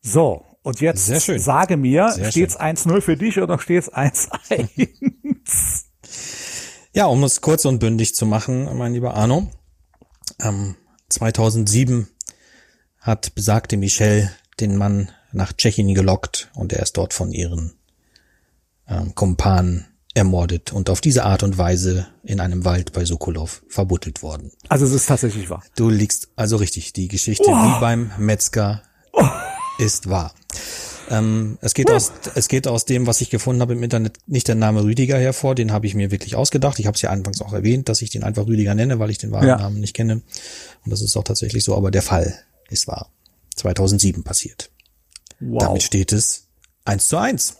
[0.01, 4.88] So, und jetzt sage mir, Sehr steht's 1-0 für dich oder steht's 1-1?
[6.95, 9.49] Ja, um es kurz und bündig zu machen, mein lieber Arno.
[10.39, 10.76] Ähm,
[11.09, 12.07] 2007
[12.99, 17.74] hat besagte Michelle den Mann nach Tschechien gelockt und er ist dort von ihren
[18.88, 24.22] ähm, Kumpanen ermordet und auf diese Art und Weise in einem Wald bei Sokolov verbuttelt
[24.22, 24.51] worden.
[24.70, 25.64] Also es ist tatsächlich wahr.
[25.76, 26.93] Du liegst also richtig.
[26.93, 28.84] Die Geschichte wie beim Metzger
[29.80, 30.34] ist wahr.
[31.09, 34.47] Ähm, es geht aus es geht aus dem, was ich gefunden habe im Internet, nicht
[34.47, 35.55] der Name Rüdiger hervor.
[35.55, 36.80] Den habe ich mir wirklich ausgedacht.
[36.80, 39.18] Ich habe es ja anfangs auch erwähnt, dass ich den einfach Rüdiger nenne, weil ich
[39.18, 39.57] den wahren Ja.
[39.57, 40.22] Namen nicht kenne.
[40.86, 41.76] Und das ist auch tatsächlich so.
[41.76, 42.34] Aber der Fall
[42.70, 43.09] ist wahr.
[43.55, 44.70] 2007 passiert.
[45.39, 45.64] Wow.
[45.64, 46.47] Damit steht es
[46.86, 47.57] eins zu eins.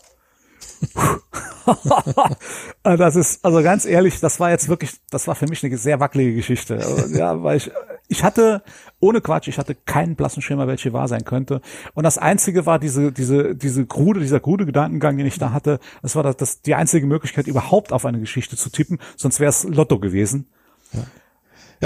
[2.84, 5.76] Äh, Das ist, also ganz ehrlich, das war jetzt wirklich, das war für mich eine
[5.78, 6.76] sehr wackelige Geschichte.
[6.76, 7.70] Also, Ja, weil ich,
[8.08, 8.62] ich hatte,
[9.00, 11.62] ohne Quatsch, ich hatte keinen blassen Schimmer, welche wahr sein könnte.
[11.94, 15.80] Und das einzige war diese, diese, diese Grude, dieser Grude Gedankengang, den ich da hatte.
[16.02, 18.98] Das war das, das die einzige Möglichkeit, überhaupt auf eine Geschichte zu tippen.
[19.16, 20.48] Sonst wäre es Lotto gewesen.
[20.92, 21.04] Ja,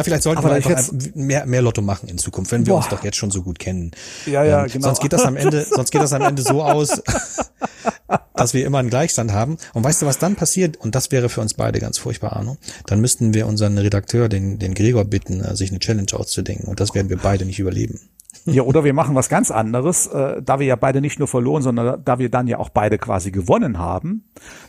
[0.05, 2.78] vielleicht sollten Aber wir einfach jetzt- mehr, mehr Lotto machen in Zukunft, wenn wir Boah.
[2.78, 3.92] uns doch jetzt schon so gut kennen.
[4.26, 4.86] Ähm, Ja, ja, genau.
[4.88, 7.03] Sonst geht das am Ende, sonst geht das am Ende so aus,
[8.34, 9.59] dass wir immer einen Gleichstand haben.
[9.74, 10.76] Und weißt du, was dann passiert?
[10.76, 12.57] Und das wäre für uns beide ganz furchtbar, Arno.
[12.86, 16.66] Dann müssten wir unseren Redakteur, den, den Gregor, bitten, äh, sich eine Challenge auszudenken.
[16.68, 18.01] Und das werden wir beide nicht überleben.
[18.44, 20.07] Ja, oder wir machen was ganz anderes.
[20.07, 22.96] Äh, da wir ja beide nicht nur verloren, sondern da wir dann ja auch beide
[22.96, 24.24] quasi gewonnen haben,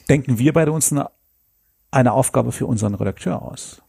[0.10, 1.10] denken wir beide uns eine,
[1.90, 3.82] eine Aufgabe für unseren Redakteur aus.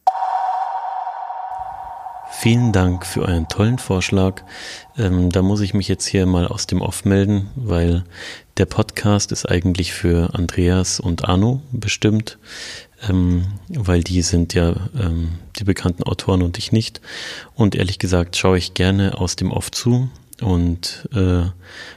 [2.43, 4.45] Vielen Dank für euren tollen Vorschlag.
[4.97, 8.03] Ähm, da muss ich mich jetzt hier mal aus dem Off melden, weil
[8.57, 12.39] der Podcast ist eigentlich für Andreas und Arno bestimmt,
[13.07, 17.03] ähm, weil die sind ja ähm, die bekannten Autoren und ich nicht.
[17.57, 20.09] Und ehrlich gesagt schaue ich gerne aus dem Off zu
[20.41, 21.43] und äh,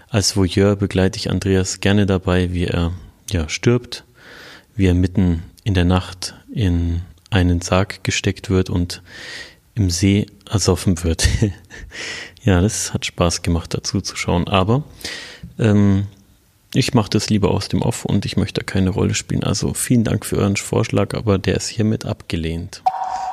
[0.09, 2.91] als Voyeur begleite ich Andreas gerne dabei, wie er
[3.31, 4.03] ja stirbt,
[4.75, 9.01] wie er mitten in der Nacht in einen Sarg gesteckt wird und
[9.75, 11.27] im See ersoffen wird.
[12.43, 14.47] ja, das hat Spaß gemacht, dazu zu schauen.
[14.47, 14.83] Aber
[15.59, 16.07] ähm,
[16.73, 19.43] ich mache das lieber aus dem Off und ich möchte da keine Rolle spielen.
[19.43, 22.83] Also vielen Dank für euren Vorschlag, aber der ist hiermit abgelehnt.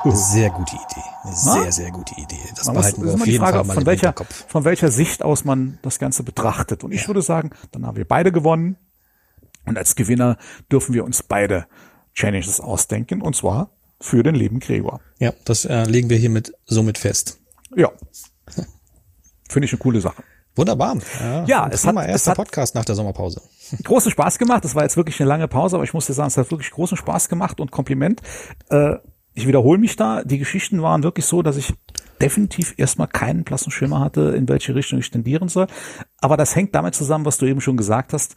[0.03, 1.03] Eine sehr gute Idee.
[1.23, 2.39] Eine sehr, sehr gute Idee.
[2.55, 4.15] Das Man muss, behalten das wir ist auf jeden Frage, Fall mal von im welcher,
[4.47, 6.83] von welcher Sicht aus man das Ganze betrachtet.
[6.83, 8.77] Und ich würde sagen, dann haben wir beide gewonnen.
[9.65, 10.37] Und als Gewinner
[10.71, 11.67] dürfen wir uns beide
[12.13, 13.21] Challenges ausdenken.
[13.21, 13.69] Und zwar
[14.01, 14.99] für den lieben Gregor.
[15.19, 17.39] Ja, das äh, legen wir hiermit somit fest.
[17.75, 17.89] Ja.
[19.49, 20.23] Finde ich eine coole Sache.
[20.55, 20.97] Wunderbar.
[21.47, 23.41] Ja, es hat- es erster hat- Podcast nach der Sommerpause.
[23.83, 24.63] großen Spaß gemacht.
[24.65, 26.71] Das war jetzt wirklich eine lange Pause, aber ich muss dir sagen, es hat wirklich
[26.71, 28.21] großen Spaß gemacht und Kompliment.
[28.69, 28.95] Äh,
[29.33, 30.23] ich wiederhole mich da.
[30.23, 31.73] Die Geschichten waren wirklich so, dass ich
[32.21, 35.67] definitiv erstmal keinen blassen Schimmer hatte, in welche Richtung ich tendieren soll.
[36.19, 38.35] Aber das hängt damit zusammen, was du eben schon gesagt hast.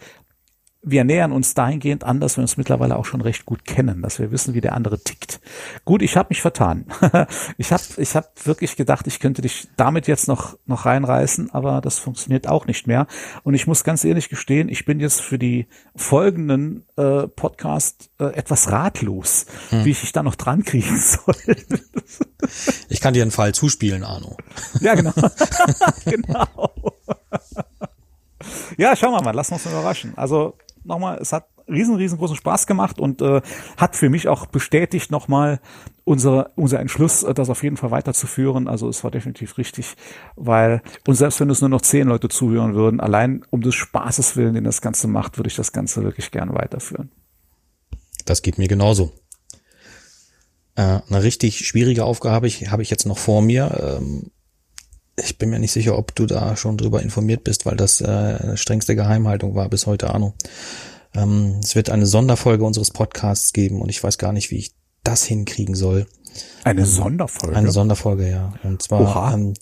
[0.87, 4.19] Wir nähern uns dahingehend an, dass wir uns mittlerweile auch schon recht gut kennen, dass
[4.19, 5.41] wir wissen, wie der andere tickt.
[5.85, 6.87] Gut, ich habe mich vertan.
[7.57, 11.81] ich habe ich hab wirklich gedacht, ich könnte dich damit jetzt noch, noch reinreißen, aber
[11.81, 13.07] das funktioniert auch nicht mehr.
[13.45, 18.27] Und ich muss ganz ehrlich gestehen, ich bin jetzt für die folgenden äh, Podcast äh,
[18.35, 21.57] etwas ratlos, wie ich dich da noch dran kriegen soll.
[22.89, 24.37] Ich kann dir einen Fall zuspielen, Arno.
[24.81, 25.13] ja, genau.
[26.05, 26.75] genau.
[28.77, 30.13] ja, schauen wir mal, lassen wir uns überraschen.
[30.17, 33.41] Also nochmal, es hat riesen, riesengroßen Spaß gemacht und äh,
[33.77, 35.61] hat für mich auch bestätigt nochmal
[36.05, 38.69] unser, unser Entschluss, äh, das auf jeden Fall weiterzuführen.
[38.69, 39.97] Also es war definitiv richtig,
[40.37, 44.37] weil, und selbst wenn es nur noch zehn Leute zuhören würden, allein um des Spaßes
[44.37, 47.11] willen, den das Ganze macht, würde ich das Ganze wirklich gern weiterführen.
[48.27, 49.13] Das geht mir genauso.
[50.77, 53.99] Äh, eine richtig schwierige Aufgabe habe ich, habe ich jetzt noch vor mir.
[54.01, 54.31] Ähm,
[55.17, 58.57] ich bin mir nicht sicher, ob du da schon drüber informiert bist, weil das äh,
[58.57, 60.35] strengste Geheimhaltung war bis heute, Arno.
[61.15, 64.75] Ähm, es wird eine Sonderfolge unseres Podcasts geben und ich weiß gar nicht, wie ich
[65.05, 66.07] das hinkriegen soll.
[66.65, 67.57] Eine ähm, Sonderfolge?
[67.57, 68.55] Eine Sonderfolge, ja.
[68.65, 69.55] Und zwar, ähm,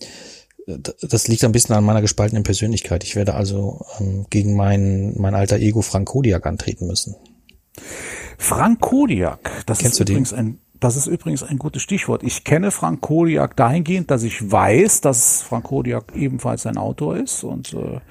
[1.01, 3.03] das liegt ein bisschen an meiner gespaltenen Persönlichkeit.
[3.03, 7.15] Ich werde also ähm, gegen mein, mein alter Ego Frank Kodiak antreten müssen.
[8.37, 10.39] Frank Kodiak, das Kennst ist übrigens den?
[10.39, 12.23] ein das ist übrigens ein gutes Stichwort.
[12.23, 17.43] Ich kenne Frank Kodiak dahingehend, dass ich weiß, dass Frank Kodiak ebenfalls ein Autor ist
[17.43, 18.01] und äh,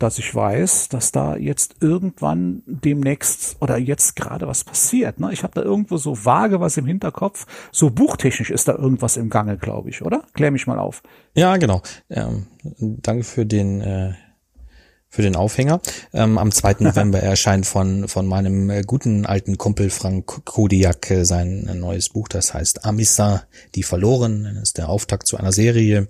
[0.00, 5.20] dass ich weiß, dass da jetzt irgendwann demnächst oder jetzt gerade was passiert.
[5.20, 5.32] Ne?
[5.32, 7.46] Ich habe da irgendwo so vage was im Hinterkopf.
[7.70, 10.24] So buchtechnisch ist da irgendwas im Gange, glaube ich, oder?
[10.32, 11.02] Klär mich mal auf.
[11.34, 11.82] Ja, genau.
[12.08, 12.46] Ähm,
[12.80, 14.14] danke für den äh,
[15.10, 15.80] für den Aufhänger.
[16.14, 16.76] Ähm, am 2.
[16.80, 22.08] November erscheint von, von meinem äh, guten alten Kumpel Frank Kodiak äh, sein äh, neues
[22.08, 23.42] Buch, das heißt Amissa,
[23.74, 24.44] die verloren.
[24.54, 26.08] Das ist der Auftakt zu einer Serie.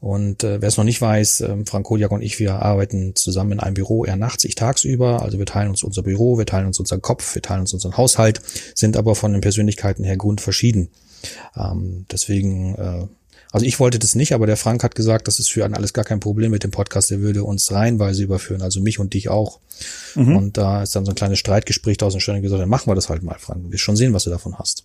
[0.00, 3.52] Und äh, wer es noch nicht weiß, äh, Frank Kodiak und ich, wir arbeiten zusammen
[3.52, 5.22] in einem Büro, er nachts, ich tagsüber.
[5.22, 7.96] Also wir teilen uns unser Büro, wir teilen uns unseren Kopf, wir teilen uns unseren
[7.96, 8.40] Haushalt,
[8.74, 10.90] sind aber von den Persönlichkeiten her grundverschieden.
[11.56, 13.06] Ähm, deswegen äh,
[13.50, 15.92] also ich wollte das nicht, aber der Frank hat gesagt, das ist für einen alles
[15.92, 17.10] gar kein Problem mit dem Podcast.
[17.10, 19.60] Er würde uns reihenweise überführen, also mich und dich auch.
[20.14, 20.36] Mhm.
[20.36, 23.08] Und da ist dann so ein kleines Streitgespräch daraus entstanden gesagt, dann machen wir das
[23.08, 23.70] halt mal, Frank.
[23.70, 24.84] Wir schon sehen, was du davon hast.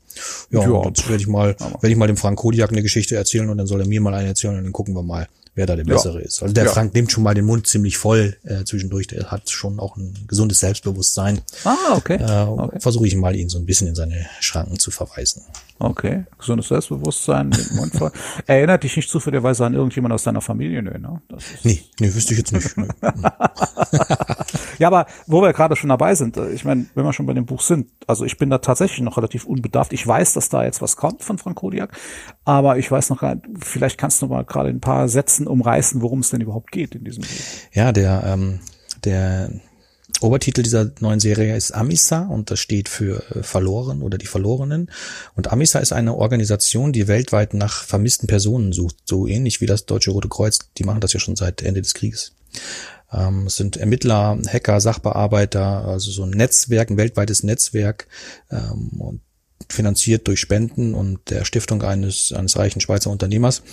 [0.49, 3.15] Ja, ja und jetzt werde ich mal, werde ich mal dem Frank Kodiak eine Geschichte
[3.15, 5.65] erzählen und dann soll er mir mal eine erzählen und dann gucken wir mal, wer
[5.65, 6.25] da der Bessere ja.
[6.25, 6.41] ist.
[6.41, 6.71] Also der ja.
[6.71, 9.07] Frank nimmt schon mal den Mund ziemlich voll äh, zwischendurch.
[9.07, 11.41] Der hat schon auch ein gesundes Selbstbewusstsein.
[11.63, 12.15] Ah, okay.
[12.15, 12.79] Äh, okay.
[12.79, 15.43] Versuche ich mal, ihn so ein bisschen in seine Schranken zu verweisen.
[15.83, 18.11] Okay, gesundes Selbstbewusstsein, den Mund voll.
[18.47, 20.81] Erinnert dich nicht zufälligerweise an irgendjemand aus deiner Familie?
[20.81, 21.21] Nö, ne?
[21.27, 22.73] Das ist nee, nee, wüsste ich jetzt nicht.
[24.79, 27.33] ja, aber wo wir gerade schon dabei sind, äh, ich meine, wenn wir schon bei
[27.33, 29.91] dem Buch sind, also ich bin da tatsächlich noch relativ unbedarft.
[29.91, 31.91] Ich weiß, dass da jetzt was kommt von Frank Kodiak,
[32.45, 36.01] aber ich weiß noch gar nicht, vielleicht kannst du mal gerade ein paar Sätzen umreißen,
[36.01, 37.29] worum es denn überhaupt geht in diesem Buch.
[37.73, 38.61] Ja, der, ähm,
[39.03, 39.51] der
[40.23, 44.89] Obertitel dieser neuen Serie ist Amisa und das steht für äh, verloren oder die Verlorenen.
[45.35, 49.85] Und Amisa ist eine Organisation, die weltweit nach vermissten Personen sucht, so ähnlich wie das
[49.85, 50.59] Deutsche Rote Kreuz.
[50.77, 52.33] Die machen das ja schon seit Ende des Krieges.
[53.11, 58.07] Ähm, es sind Ermittler, Hacker, Sachbearbeiter, also so ein Netzwerk, ein weltweites Netzwerk
[58.49, 59.21] ähm, und
[59.69, 63.63] finanziert durch Spenden und der Stiftung eines, eines reichen Schweizer Unternehmers.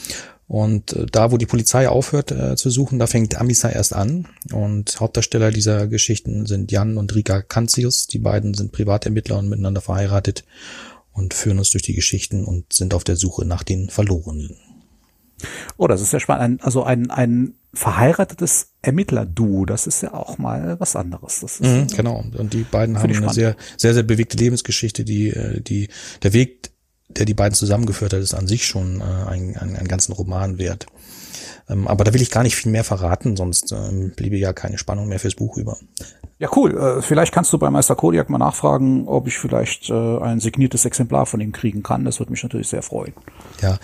[0.47, 4.27] Und äh, da, wo die Polizei aufhört äh, zu suchen, da fängt Amisa erst an.
[4.53, 8.09] Und Hauptdarsteller dieser Geschichten sind Jan und Rika Kanzius.
[8.09, 10.45] Die beiden sind Privatermittler und miteinander verheiratet
[11.13, 14.57] und führen uns durch die Geschichten und sind auf der Suche nach den Verlorenen.
[15.77, 16.65] Oh, das ist ja spannend.
[16.65, 21.41] Also ein, ein verheiratetes Ermittler-Duo, das ist ja auch mal was anderes.
[21.41, 22.25] Das ist, mhm, genau.
[22.37, 25.89] Und die beiden haben eine sehr, sehr, sehr bewegte Lebensgeschichte, die, äh, die,
[26.23, 26.71] der Weg
[27.17, 30.59] der die beiden zusammengeführt hat, ist an sich schon äh, ein, ein, ein ganzen Roman
[30.59, 30.87] wert.
[31.69, 34.79] Ähm, aber da will ich gar nicht viel mehr verraten, sonst ähm, bliebe ja keine
[34.79, 35.77] Spannung mehr fürs Buch über.
[36.39, 36.77] Ja, cool.
[36.77, 40.85] Äh, vielleicht kannst du bei Meister Kodiak mal nachfragen, ob ich vielleicht äh, ein signiertes
[40.85, 42.05] Exemplar von ihm kriegen kann.
[42.05, 43.13] Das würde mich natürlich sehr freuen.
[43.61, 43.79] Ja,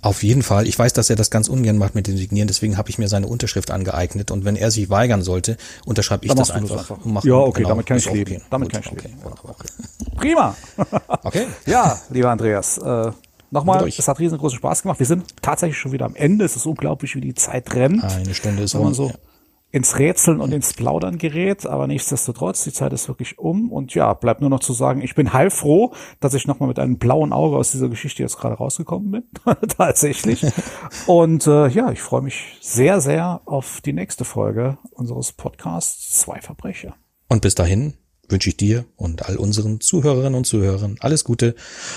[0.00, 0.66] auf jeden Fall.
[0.66, 3.08] Ich weiß, dass er das ganz ungern macht mit dem Signieren, deswegen habe ich mir
[3.08, 6.88] seine Unterschrift angeeignet und wenn er sich weigern sollte, unterschreibe ich das einfach.
[6.88, 7.24] Das einfach.
[7.24, 8.42] ja, okay, genau, damit kann ich leben.
[8.50, 9.20] Damit Gut, kann ich okay, leben.
[9.24, 9.68] Okay.
[10.16, 10.56] Prima.
[11.24, 11.46] okay.
[11.66, 13.10] Ja, lieber Andreas, äh,
[13.50, 14.98] nochmal, es hat riesengroßen Spaß gemacht.
[15.00, 16.44] Wir sind tatsächlich schon wieder am Ende.
[16.44, 18.04] Es ist unglaublich, wie die Zeit rennt.
[18.04, 18.94] Eine Stunde ist rum.
[18.94, 19.14] So, ja
[19.70, 24.14] ins Rätseln und ins Plaudern gerät, aber nichtsdestotrotz, die Zeit ist wirklich um und ja,
[24.14, 27.56] bleibt nur noch zu sagen, ich bin heilfroh, dass ich nochmal mit einem blauen Auge
[27.56, 29.24] aus dieser Geschichte jetzt gerade rausgekommen bin,
[29.76, 30.46] tatsächlich.
[31.06, 36.40] Und äh, ja, ich freue mich sehr, sehr auf die nächste Folge unseres Podcasts Zwei
[36.40, 36.94] Verbrecher.
[37.28, 37.94] Und bis dahin
[38.28, 41.54] wünsche ich dir und all unseren Zuhörerinnen und Zuhörern alles Gute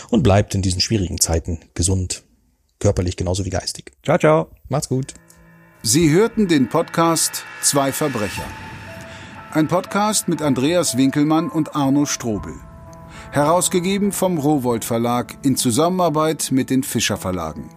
[0.10, 2.24] und bleibt in diesen schwierigen Zeiten gesund,
[2.80, 3.92] körperlich genauso wie geistig.
[4.04, 4.52] Ciao, ciao.
[4.70, 5.14] Macht's gut.
[5.84, 8.46] Sie hörten den Podcast Zwei Verbrecher.
[9.50, 12.54] Ein Podcast mit Andreas Winkelmann und Arno Strobel.
[13.32, 17.72] Herausgegeben vom Rowold Verlag in Zusammenarbeit mit den Fischer Verlagen.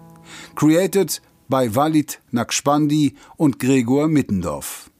[0.54, 4.90] Created by Walid Nakspandi und Gregor Mittendorf.